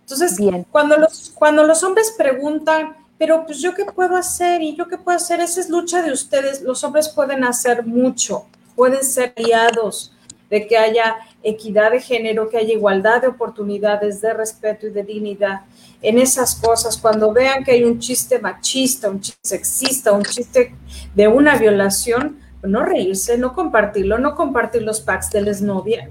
[0.01, 0.65] Entonces, Bien.
[0.72, 4.97] Cuando, los, cuando los hombres preguntan, pero pues yo qué puedo hacer y yo qué
[4.97, 10.13] puedo hacer, esa es lucha de ustedes, los hombres pueden hacer mucho, pueden ser aliados
[10.50, 15.04] de que haya equidad de género, que haya igualdad de oportunidades, de respeto y de
[15.04, 15.62] dignidad
[16.02, 20.74] en esas cosas, cuando vean que hay un chiste machista, un chiste sexista, un chiste
[21.14, 26.10] de una violación, no reírse, no compartirlo, no compartir los packs de la exnovia.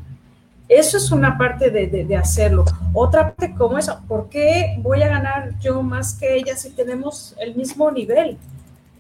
[0.69, 2.67] Eso es una parte de, hacerlo.
[2.93, 7.35] Otra parte como eso, ¿por qué voy a ganar yo más que ella si tenemos
[7.39, 8.37] el mismo nivel?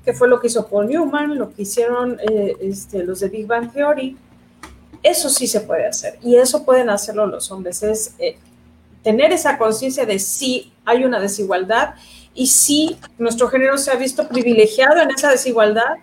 [0.02, 3.46] Que fue lo que hizo Paul Newman, lo que hicieron eh, este, los de Big
[3.46, 4.16] Bang Theory.
[5.02, 7.82] Eso sí se puede hacer y eso pueden hacerlo los hombres.
[7.82, 8.36] Es eh,
[9.02, 11.94] tener esa conciencia de si hay una desigualdad
[12.34, 15.96] y si nuestro género se ha visto privilegiado en esa desigualdad,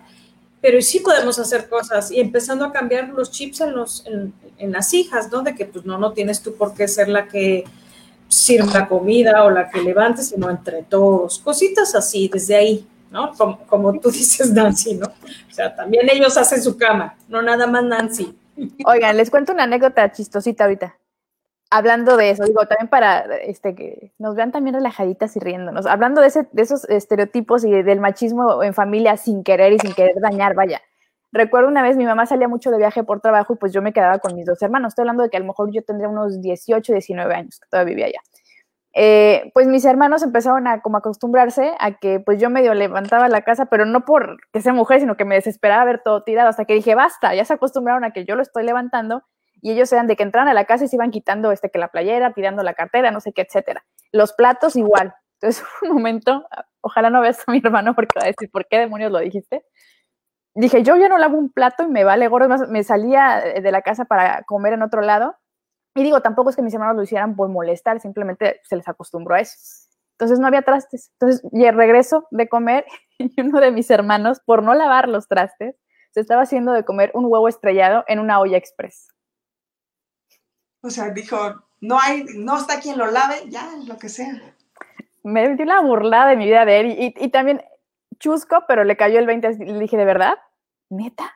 [0.60, 4.92] pero sí podemos hacer cosas y empezando a cambiar los chips en, los, en, las
[4.94, 5.42] hijas, ¿no?
[5.42, 7.64] De que pues no, no tienes tú por qué ser la que
[8.28, 13.32] sirva la comida o la que levante, sino entre todos, cositas así, desde ahí, ¿no?
[13.34, 15.06] Como, como tú dices, Nancy, ¿no?
[15.06, 18.34] O sea, también ellos hacen su cama, no nada más Nancy.
[18.86, 20.96] Oigan, les cuento una anécdota chistosita ahorita
[21.70, 26.20] hablando de eso, digo, también para este, que nos vean también relajaditas y riéndonos, hablando
[26.20, 30.16] de, ese, de esos estereotipos y del machismo en familia sin querer y sin querer
[30.20, 30.80] dañar, vaya.
[31.32, 33.92] Recuerdo una vez mi mamá salía mucho de viaje por trabajo y pues yo me
[33.92, 34.92] quedaba con mis dos hermanos.
[34.92, 37.90] Estoy hablando de que a lo mejor yo tendría unos 18, 19 años, que todavía
[37.90, 38.20] vivía allá.
[38.98, 43.42] Eh, pues mis hermanos empezaron a como acostumbrarse a que pues yo medio levantaba la
[43.42, 46.64] casa, pero no por que sea mujer, sino que me desesperaba ver todo tirado, hasta
[46.64, 49.22] que dije, basta, ya se acostumbraron a que yo lo estoy levantando
[49.60, 51.78] y ellos eran de que entraban a la casa y se iban quitando este que
[51.78, 53.84] la playera, tirando la cartera, no sé qué, etcétera.
[54.12, 55.14] Los platos igual.
[55.40, 56.46] Entonces, un momento,
[56.80, 59.62] ojalá no veas a mi hermano porque va a decir, ¿por qué demonios lo dijiste?
[60.54, 63.70] Dije, yo ya no lavo un plato y me vale gorro, más me salía de
[63.70, 65.36] la casa para comer en otro lado.
[65.96, 69.34] Y digo, tampoco es que mis hermanos lo hicieran por molestar, simplemente se les acostumbró
[69.34, 69.56] a eso.
[70.12, 71.10] Entonces no había trastes.
[71.14, 72.84] Entonces, y regreso de comer
[73.18, 75.76] y uno de mis hermanos, por no lavar los trastes,
[76.12, 79.08] se estaba haciendo de comer un huevo estrellado en una olla express.
[80.82, 81.36] O sea, dijo,
[81.80, 84.40] no hay, no está quien lo lave, ya, lo que sea.
[85.22, 87.62] Me dio la burlada de mi vida de él y, también
[88.18, 90.34] chusco, pero le cayó el 20 y le dije, ¿de verdad?
[90.88, 91.34] ¿Neta?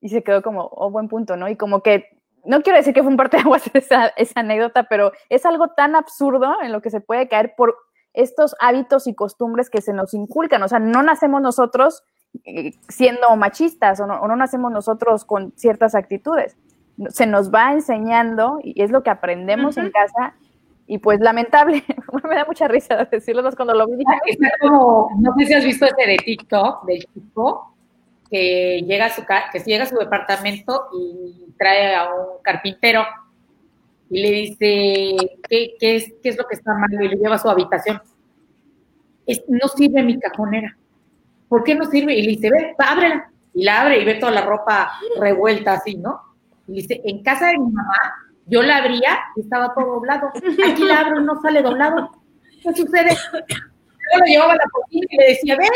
[0.00, 1.48] Y se quedó como, oh, buen punto, ¿no?
[1.48, 4.84] Y como que, no quiero decir que fue un parte de aguas esa, esa anécdota,
[4.84, 7.76] pero es algo tan absurdo en lo que se puede caer por
[8.14, 10.62] estos hábitos y costumbres que se nos inculcan.
[10.62, 12.02] O sea, no nacemos nosotros
[12.44, 16.56] eh, siendo machistas o no, o no nacemos nosotros con ciertas actitudes
[17.08, 20.34] se nos va enseñando y es lo que aprendemos en casa
[20.86, 21.84] y pues lamentable,
[22.28, 24.04] me da mucha risa decirlo más cuando lo vi.
[24.60, 27.71] como, no sé si has visto ese de TikTok del chico
[28.32, 29.22] que llega a su
[29.52, 33.04] que llega a su departamento y trae a un carpintero
[34.08, 37.38] y le dice qué, es, qué es lo que está mal y le lleva a
[37.38, 38.00] su habitación.
[39.48, 40.78] no sirve mi cajonera.
[41.46, 42.14] ¿Por qué no sirve?
[42.14, 43.30] Y le dice, ve, ábrela.
[43.52, 46.22] Y la abre y ve toda la ropa revuelta así, ¿no?
[46.66, 47.98] Y dice, en casa de mi mamá,
[48.46, 50.28] yo la abría y estaba todo doblado.
[50.70, 52.10] Aquí la abro y no sale doblado.
[52.62, 53.10] ¿Qué sucede?
[54.12, 55.66] Yo lo llevaba a la cocina y le decía, ve,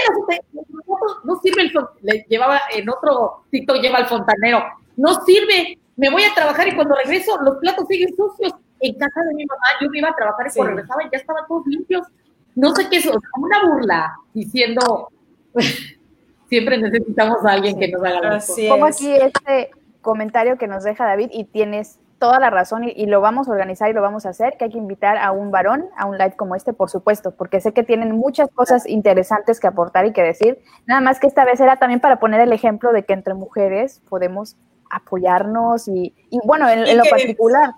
[1.25, 1.73] no, sirve el
[2.03, 4.65] le llevaba en otro TikTok lleva al fontanero,
[4.97, 8.53] no sirve, me voy a trabajar y cuando regreso los platos siguen sucios.
[8.81, 11.47] En casa de mi mamá yo me iba a trabajar y cuando regresaba ya estaban
[11.49, 12.07] todos limpios.
[12.55, 15.11] No sé qué es, una burla diciendo,
[16.49, 19.71] siempre necesitamos a alguien que nos haga la Como aquí este
[20.03, 23.91] comentario que nos deja David y tienes toda la razón y, lo vamos a organizar
[23.91, 26.35] y lo vamos a hacer, que hay que invitar a un varón a un live
[26.37, 30.23] como este, por supuesto, porque sé que tienen muchas cosas interesantes que aportar y que
[30.23, 30.59] decir.
[30.87, 34.03] Nada más que esta vez era también para poner el ejemplo de que entre mujeres
[34.09, 34.57] podemos
[34.91, 36.15] apoyarnos y,
[36.45, 37.71] bueno, en, lo particular.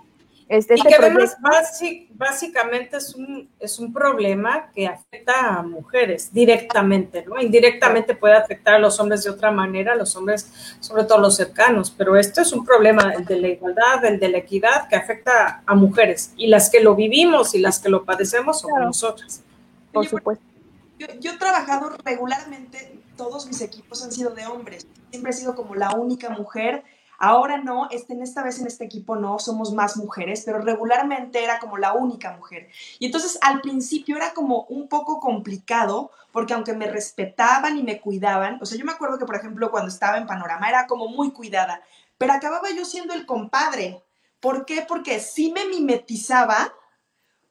[0.48, 1.36] Este, y este que además
[2.10, 7.38] básicamente es un, es un problema que afecta a mujeres directamente, ¿no?
[7.38, 11.36] Indirectamente puede afectar a los hombres de otra manera, a los hombres, sobre todo los
[11.36, 14.96] cercanos, pero esto es un problema el de la igualdad, el de la equidad que
[14.96, 19.42] afecta a mujeres y las que lo vivimos y las que lo padecemos somos nosotras.
[19.92, 20.44] Por supuesto.
[20.98, 25.54] Yo, yo he trabajado regularmente, todos mis equipos han sido de hombres, siempre he sido
[25.54, 26.84] como la única mujer
[27.20, 31.42] Ahora no, este, en esta vez en este equipo no, somos más mujeres, pero regularmente
[31.42, 32.68] era como la única mujer.
[33.00, 38.00] Y entonces al principio era como un poco complicado, porque aunque me respetaban y me
[38.00, 41.08] cuidaban, o sea, yo me acuerdo que, por ejemplo, cuando estaba en Panorama era como
[41.08, 41.82] muy cuidada,
[42.18, 44.00] pero acababa yo siendo el compadre.
[44.38, 44.84] ¿Por qué?
[44.86, 46.72] Porque sí me mimetizaba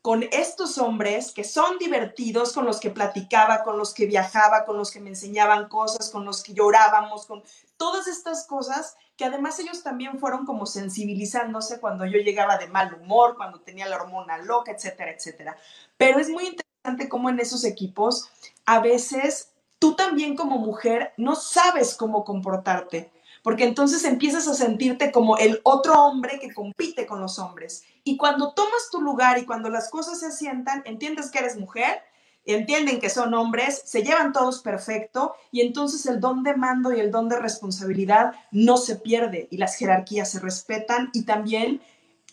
[0.02, 4.78] con estos hombres que son divertidos, con los que platicaba, con los que viajaba, con
[4.78, 7.44] los que me enseñaban cosas, con los que llorábamos, con
[7.78, 12.94] todas estas cosas que además ellos también fueron como sensibilizándose cuando yo llegaba de mal
[12.94, 15.58] humor, cuando tenía la hormona loca, etcétera, etcétera.
[15.98, 18.30] Pero es muy interesante cómo en esos equipos
[18.66, 23.12] a veces tú también como mujer no sabes cómo comportarte,
[23.48, 27.86] porque entonces empiezas a sentirte como el otro hombre que compite con los hombres.
[28.04, 32.02] Y cuando tomas tu lugar y cuando las cosas se asientan, entiendes que eres mujer
[32.44, 37.00] entienden que son hombres, se llevan todos perfecto y entonces el don de mando y
[37.00, 41.80] el don de responsabilidad no se pierde y las jerarquías se respetan y también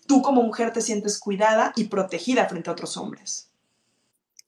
[0.08, 3.52] tú como mujer te sientes cuidada y protegida frente a otros hombres.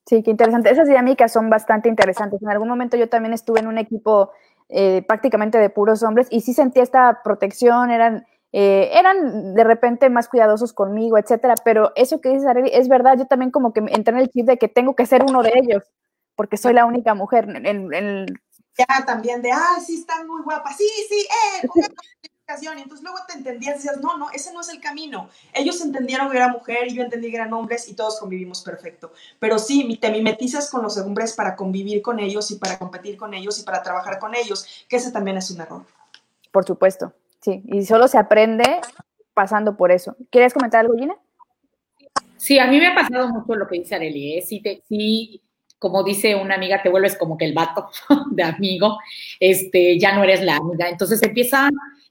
[0.05, 0.69] Sí, qué interesante.
[0.69, 2.41] Esas dinámicas son bastante interesantes.
[2.41, 4.31] En algún momento yo también estuve en un equipo
[4.69, 10.09] eh, prácticamente de puros hombres y sí sentí esta protección, eran eh, eran de repente
[10.09, 13.81] más cuidadosos conmigo, etcétera, pero eso que dices, Arely, es verdad, yo también como que
[13.81, 15.83] entré en el chip de que tengo que ser uno de ellos,
[16.35, 17.47] porque soy la única mujer.
[17.49, 18.25] En,
[18.77, 21.27] Ya también de, ah, sí, están muy guapas, sí, sí,
[21.63, 21.67] eh,
[22.49, 25.29] y entonces luego te entendías y decías, no, no, ese no es el camino.
[25.53, 29.11] Ellos entendieron que era mujer y yo entendí que eran hombres y todos convivimos perfecto.
[29.37, 33.33] Pero sí, te mimetizas con los hombres para convivir con ellos y para competir con
[33.33, 35.85] ellos y para trabajar con ellos, que ese también es un error.
[36.51, 37.11] Por supuesto.
[37.41, 38.79] Sí, y solo se aprende
[39.33, 40.15] pasando por eso.
[40.29, 41.15] ¿Quieres comentar algo, Gina?
[42.37, 44.41] Sí, a mí me ha pasado mucho lo que dice Arely, ¿eh?
[44.41, 45.41] sí, te, sí,
[45.79, 47.89] como dice una amiga, te vuelves como que el vato
[48.31, 48.97] de amigo,
[49.39, 51.69] este, ya no eres la amiga, entonces empieza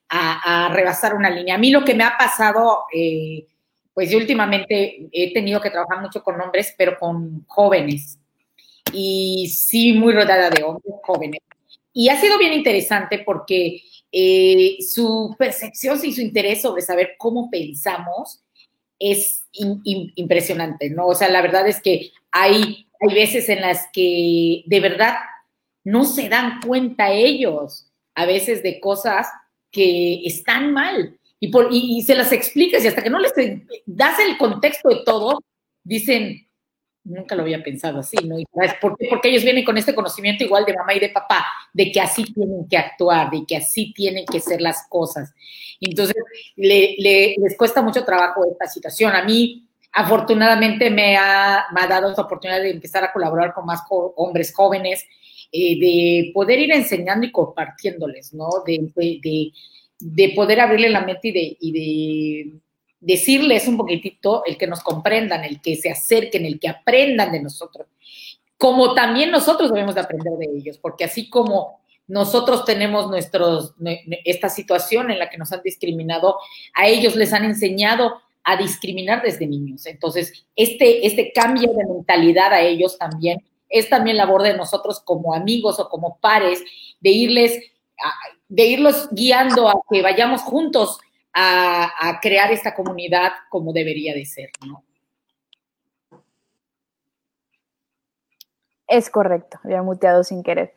[0.08, 1.54] a, rebasar una línea.
[1.54, 3.46] A mí lo que me ha pasado, eh,
[3.92, 8.18] pues yo últimamente he tenido que trabajar mucho con hombres, pero con jóvenes,
[8.92, 11.40] y sí, muy rodeada de hombres jóvenes.
[11.92, 13.82] Y ha sido bien interesante porque
[14.12, 18.42] eh, su percepción y su interés sobre saber cómo pensamos
[18.98, 21.06] es impresionante, ¿no?
[21.06, 25.16] O sea, la verdad es que hay, hay veces en las que de verdad
[25.84, 29.28] no se dan cuenta ellos a veces de cosas
[29.76, 33.32] que están mal y, por, y se las explicas y hasta que no les
[33.84, 35.38] das el contexto de todo,
[35.84, 36.48] dicen,
[37.04, 38.36] nunca lo había pensado así, ¿no?
[38.80, 39.06] ¿Por qué?
[39.10, 42.24] Porque ellos vienen con este conocimiento igual de mamá y de papá, de que así
[42.32, 45.34] tienen que actuar, de que así tienen que ser las cosas.
[45.78, 46.16] Entonces,
[46.56, 49.14] les cuesta mucho trabajo esta situación.
[49.14, 54.54] A mí, afortunadamente, me ha, dado esta oportunidad de empezar a colaborar con más hombres
[54.54, 55.04] jóvenes,
[55.52, 58.48] eh, de poder ir enseñando y compartiéndoles, ¿no?
[58.66, 59.52] De,
[59.98, 62.60] de, poder abrirle la mente y de
[63.00, 67.42] decirles un poquitito, el que nos comprendan, el que se acerquen, el que aprendan de
[67.42, 67.86] nosotros,
[68.58, 73.74] como también nosotros debemos de aprender de ellos, porque así como nosotros tenemos nuestros,
[74.24, 76.36] esta situación en la que nos han discriminado,
[76.74, 79.86] a ellos les han enseñado a discriminar desde niños.
[79.86, 85.34] Entonces, este, este cambio de mentalidad a ellos también es también labor de nosotros como
[85.34, 86.62] amigos o como pares,
[87.00, 87.62] de irles,
[88.48, 90.98] de irlos guiando a que vayamos juntos
[91.32, 94.82] a, crear esta comunidad como debería de ser, ¿no?
[98.88, 100.74] Es correcto, había muteado sin querer.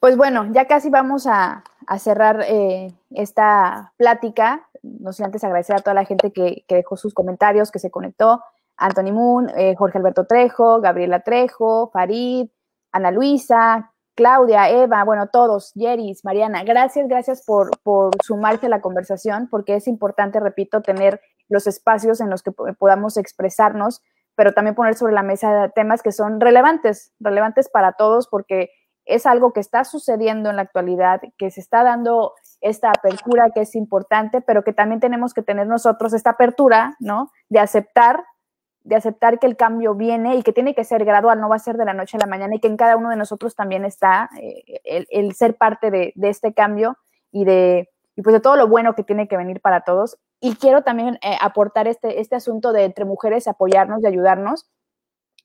[0.00, 1.62] Pues bueno, ya casi vamos a,
[1.98, 4.68] cerrar eh, esta plática.
[4.82, 8.42] No sé antes agradecer a toda la gente que, dejó sus comentarios, que se conectó.
[8.76, 12.48] Anthony Moon, eh, Jorge Alberto Trejo, Gabriela Trejo, Farid,
[12.92, 18.82] Ana Luisa, Claudia, Eva, bueno, todos, Yeris, Mariana, gracias, gracias por, por sumarse a la
[18.82, 24.02] conversación, porque es importante, repito, tener los espacios en los que podamos expresarnos,
[24.34, 28.70] pero también poner sobre la mesa temas que son relevantes, relevantes para todos, porque
[29.04, 33.62] es algo que está sucediendo en la actualidad, que se está dando esta apertura que
[33.62, 37.30] es importante, pero que también tenemos que tener nosotros esta apertura, ¿no?
[37.48, 38.24] De aceptar
[38.84, 41.60] de aceptar que el cambio viene y que tiene que ser gradual, no va a
[41.60, 43.84] ser de la noche a la mañana y que en cada uno de nosotros también
[43.84, 46.98] está eh, el, ser parte de, este cambio
[47.30, 50.18] y de, y pues de todo lo bueno que tiene que venir para todos.
[50.40, 54.68] y quiero también eh, aportar este, este asunto de entre mujeres apoyarnos y ayudarnos.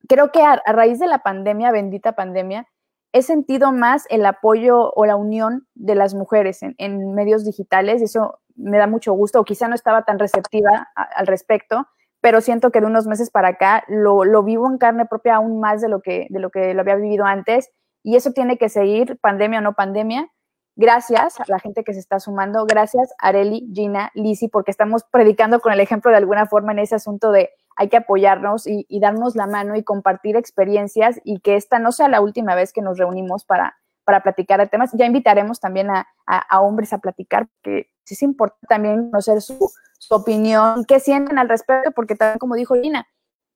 [0.07, 2.67] Creo que a, raíz de la pandemia, bendita pandemia,
[3.13, 8.01] he sentido más el apoyo o la unión de las mujeres en, en medios digitales.
[8.01, 11.87] Eso me da mucho gusto, o quizá no estaba tan receptiva al respecto,
[12.21, 15.59] pero siento que de unos meses para acá lo, lo, vivo en carne propia aún
[15.59, 17.71] más de lo, que, de lo que lo había vivido antes
[18.03, 20.29] y eso tiene que seguir, pandemia o no pandemia.
[20.75, 25.59] Gracias a la gente que se está sumando, gracias Areli, Gina, Lisi, porque estamos predicando
[25.59, 28.99] con el ejemplo de alguna forma en ese asunto de hay que apoyarnos y, y
[28.99, 32.81] darnos la mano y compartir experiencias y que esta no sea la última vez que
[32.81, 33.77] nos reunimos para,
[34.07, 34.91] para platicar de temas.
[34.93, 36.07] Ya invitaremos también a,
[36.61, 41.91] hombres a platicar, porque es importante también conocer su, su opinión, qué sienten al respecto,
[41.91, 43.05] porque también, como dijo Gina,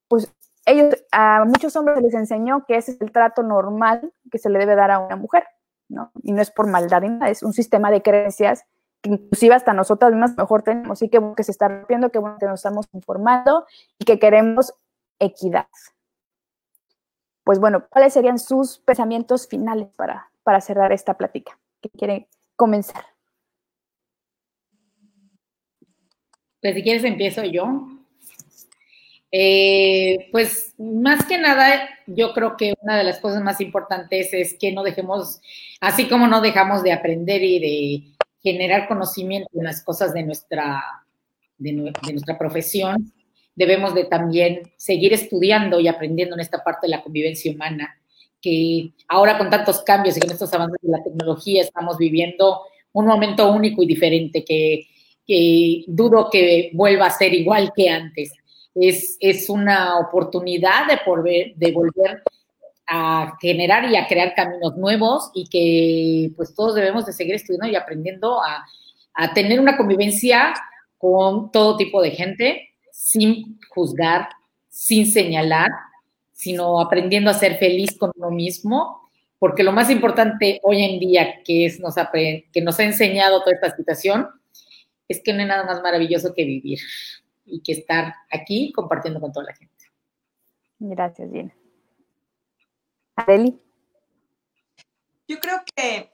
[0.10, 0.30] pues
[0.66, 4.76] ellos, a muchos hombres les enseñó que es el trato normal que se le debe
[4.76, 5.46] dar a una mujer,
[5.88, 6.12] ¿no?
[6.22, 8.66] Y no es por maldad, es un sistema de creencias
[9.02, 12.36] que inclusive hasta nosotras mismas mejor tenemos, y que, que se está rompiendo, que bueno
[12.38, 13.66] que nos estamos informando
[13.98, 14.74] y que queremos
[15.18, 15.68] equidad.
[17.46, 21.60] Pues bueno, ¿cuáles serían sus pensamientos finales para, para cerrar esta plática?
[21.82, 23.04] ¿Qué quiere comenzar?
[26.62, 27.88] Pues si quieres empiezo yo.
[29.32, 34.56] Eh, pues más que nada, yo creo que una de las cosas más importantes es
[34.60, 35.42] que no dejemos,
[35.80, 38.04] así como no dejamos de aprender y de
[38.44, 40.84] generar conocimiento en las cosas de nuestra,
[41.58, 43.14] de nuestra profesión,
[43.56, 48.01] debemos de también seguir estudiando y aprendiendo en esta parte de la convivencia humana,
[48.42, 52.62] que ahora con tantos cambios y con estos avances de la tecnología estamos viviendo
[52.94, 54.88] un momento único y diferente que,
[55.26, 58.34] que dudo que vuelva a ser igual que antes.
[58.74, 62.24] Es, es una oportunidad de, por ver, de volver
[62.88, 67.68] a generar y a crear caminos nuevos y que pues todos debemos de seguir estudiando
[67.68, 68.66] y aprendiendo a,
[69.14, 70.54] a tener una convivencia
[70.98, 74.30] con todo tipo de gente sin juzgar,
[74.70, 75.70] sin señalar,
[76.42, 81.44] sino aprendiendo a ser feliz con uno mismo, porque lo más importante hoy en día
[81.44, 81.94] que, es, nos,
[82.52, 84.28] que nos ha enseñado toda esta situación
[85.08, 86.80] es que no hay nada más maravilloso que vivir
[87.46, 89.86] y que estar aquí compartiendo con toda la gente.
[90.80, 91.56] Gracias, Gina.
[93.18, 93.62] Adeli.
[95.28, 96.12] Yo creo que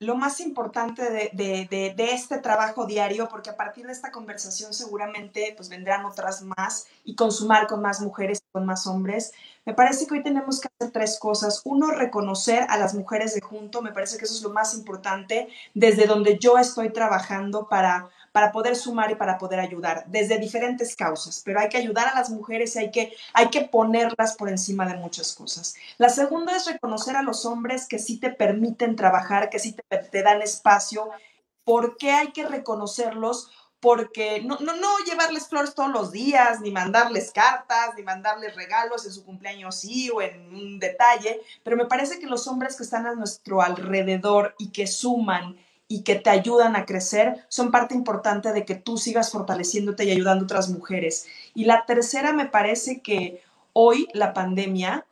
[0.00, 4.72] lo más importante de, de, de, este trabajo diario, porque a partir de esta conversación
[4.72, 9.32] seguramente pues vendrán otras más y consumar con más mujeres, con más hombres.
[9.66, 11.60] Me parece que hoy tenemos que hacer tres cosas.
[11.66, 13.82] Uno, reconocer a las mujeres de junto.
[13.82, 18.52] Me parece que eso es lo más importante desde donde yo estoy trabajando para para
[18.52, 22.30] poder sumar y para poder ayudar desde diferentes causas, pero hay que ayudar a las
[22.30, 25.74] mujeres y hay que, hay que ponerlas por encima de muchas cosas.
[25.98, 30.22] La segunda es reconocer a los hombres que sí te permiten trabajar, que sí te,
[30.22, 31.10] dan espacio.
[31.64, 33.50] ¿Por qué hay que reconocerlos?
[33.82, 39.06] porque no, no, no llevarles flores todos los días, ni mandarles cartas, ni mandarles regalos
[39.06, 42.82] en su cumpleaños sí o en un detalle, pero me parece que los hombres que
[42.82, 45.56] están a nuestro alrededor y que suman
[45.90, 50.12] y que te ayudan a crecer son parte importante de que tú sigas fortaleciéndote y
[50.12, 51.26] ayudando a otras mujeres.
[51.52, 55.04] Y la tercera me parece que hoy la pandemia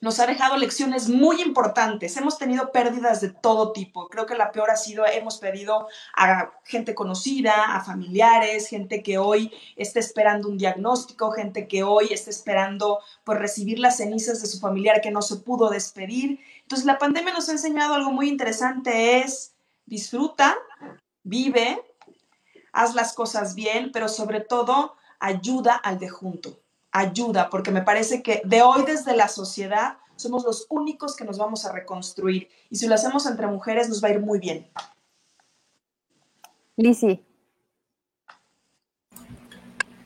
[0.00, 2.16] nos ha dejado lecciones muy importantes.
[2.16, 4.08] Hemos tenido pérdidas de todo tipo.
[4.08, 9.18] Creo que la peor ha sido, hemos perdido a gente conocida, a familiares, gente que
[9.18, 14.46] hoy está esperando un diagnóstico, gente que hoy está esperando pues recibir las cenizas de
[14.46, 16.38] su familiar que no se pudo despedir.
[16.62, 19.53] Entonces la pandemia nos ha enseñado algo muy interesante, es
[19.86, 20.56] disfruta,
[21.22, 21.80] vive,
[22.72, 26.60] haz las cosas bien, pero sobre todo ayuda al de junto.
[26.90, 31.38] Ayuda, porque me parece que de hoy desde la sociedad somos los únicos que nos
[31.38, 32.48] vamos a reconstruir.
[32.70, 34.68] Y si lo hacemos entre mujeres, nos va a ir muy bien.
[36.76, 37.20] Lisi.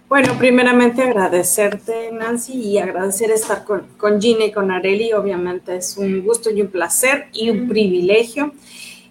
[0.09, 5.13] Bueno, primeramente agradecerte, Nancy, y agradecer estar con, con Gina y con Areli.
[5.13, 8.55] Obviamente es un gusto y un placer y un privilegio.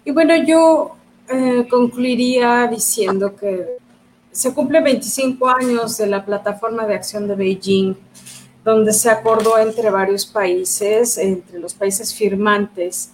[0.08, 0.96] Y bueno, yo
[1.28, 3.76] eh, concluiría diciendo que
[4.32, 7.94] se cumple 25 años de la plataforma de acción de Beijing,
[8.64, 13.12] donde se acordó entre varios países, entre los países firmantes,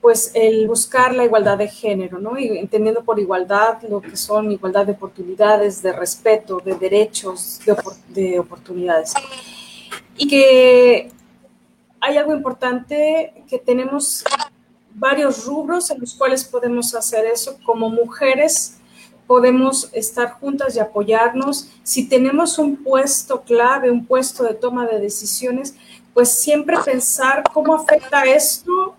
[0.00, 2.38] pues el buscar la igualdad de género, ¿no?
[2.38, 7.74] Y entendiendo por igualdad lo que son igualdad de oportunidades, de respeto, de derechos, de,
[8.06, 9.14] de oportunidades.
[10.16, 11.10] Y que
[12.00, 14.24] hay algo importante que tenemos
[14.94, 17.58] varios rubros en los cuales podemos hacer eso.
[17.64, 18.76] Como mujeres
[19.26, 21.68] podemos estar juntas y apoyarnos.
[21.84, 25.76] Si tenemos un puesto clave, un puesto de toma de decisiones,
[26.12, 28.96] pues siempre pensar cómo afecta esto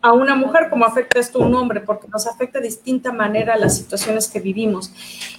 [0.00, 3.56] a una mujer como afecta esto a un hombre, porque nos afecta de distinta manera
[3.56, 4.92] las situaciones que vivimos.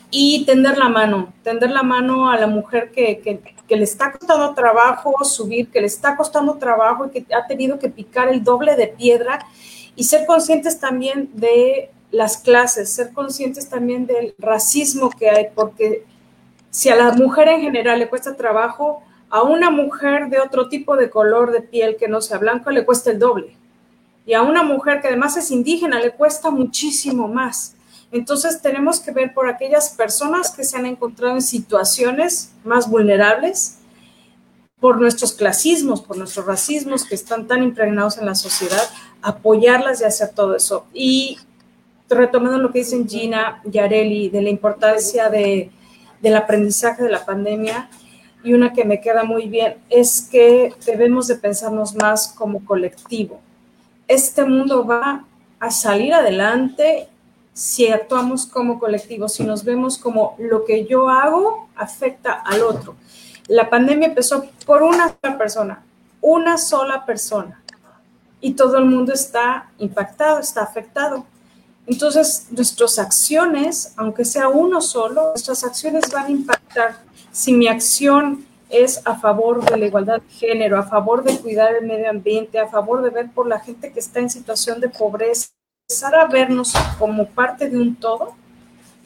[0.10, 4.12] Y tender la mano, tender la mano a la mujer que, que, que, le está
[4.12, 8.44] costando trabajo subir, que le está costando trabajo y que ha tenido que picar el
[8.44, 9.46] doble de piedra
[9.96, 16.06] y ser conscientes también de las clases, ser conscientes también del racismo que hay, porque
[16.70, 20.96] si a la mujer en general le cuesta trabajo, a una mujer de otro tipo
[20.96, 23.58] de color de piel que no sea blanco le cuesta el doble
[24.26, 27.76] y a una mujer que además es indígena le cuesta muchísimo más.
[28.12, 33.80] Entonces tenemos que ver por aquellas personas que se han encontrado en situaciones más vulnerables,
[34.80, 38.84] por nuestros clasismos, por nuestros racismos que están tan impregnados en la sociedad,
[39.22, 40.86] apoyarlas y hacer todo eso.
[40.94, 41.38] Y
[42.10, 45.72] retomando lo que dicen Gina y Areli de la importancia de,
[46.22, 47.90] del aprendizaje de la pandemia,
[48.44, 53.40] y una que me queda muy bien, es que debemos de pensarnos más como colectivo
[54.08, 55.26] este mundo va
[55.60, 57.10] a salir adelante
[57.54, 62.96] si actuamos como colectivo, si nos vemos como lo que yo hago afecta al otro.
[63.48, 65.84] La pandemia empezó por una sola persona,
[66.22, 67.62] una sola persona,
[68.46, 71.26] y todo el mundo está impactado, está afectado.
[71.88, 76.98] Entonces, nuestras acciones, aunque sea uno solo, nuestras acciones van a impactar.
[77.32, 81.74] Si mi acción es a favor de la igualdad de género, a favor de cuidar
[81.74, 84.90] el medio ambiente, a favor de ver por la gente que está en situación de
[84.90, 85.48] pobreza,
[85.90, 88.36] empezar a vernos como parte de un todo,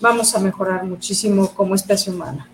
[0.02, 2.50] vamos a mejorar muchísimo como especie humana.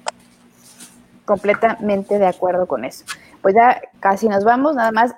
[1.26, 3.06] Completamente de acuerdo con eso.
[3.42, 5.16] Pues ya casi nos vamos, nada más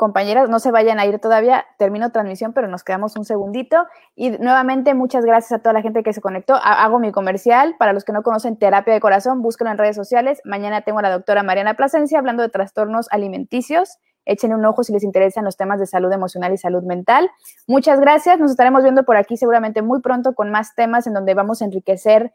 [0.00, 3.84] compañeras, no se vayan a ir todavía, termino transmisión, pero nos quedamos un segundito.
[4.16, 6.54] Y nuevamente, muchas gracias a toda la gente que se conectó.
[6.54, 7.76] Hago mi comercial.
[7.78, 10.40] Para los que no conocen Terapia de Corazón, búsquenlo en redes sociales.
[10.46, 13.98] Mañana tengo a la doctora Mariana Plasencia hablando de trastornos alimenticios.
[14.24, 17.30] Echen un ojo si les interesan los temas de salud emocional y salud mental.
[17.66, 18.38] Muchas gracias.
[18.38, 21.66] Nos estaremos viendo por aquí seguramente muy pronto con más temas en donde vamos a
[21.66, 22.32] enriquecer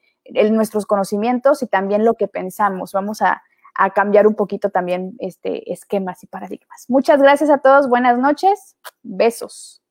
[0.52, 2.92] nuestros conocimientos y también lo que pensamos.
[2.92, 3.42] Vamos a
[3.76, 6.86] a cambiar un poquito también este, esquemas y paradigmas.
[6.88, 9.82] Muchas gracias a todos, buenas noches, besos.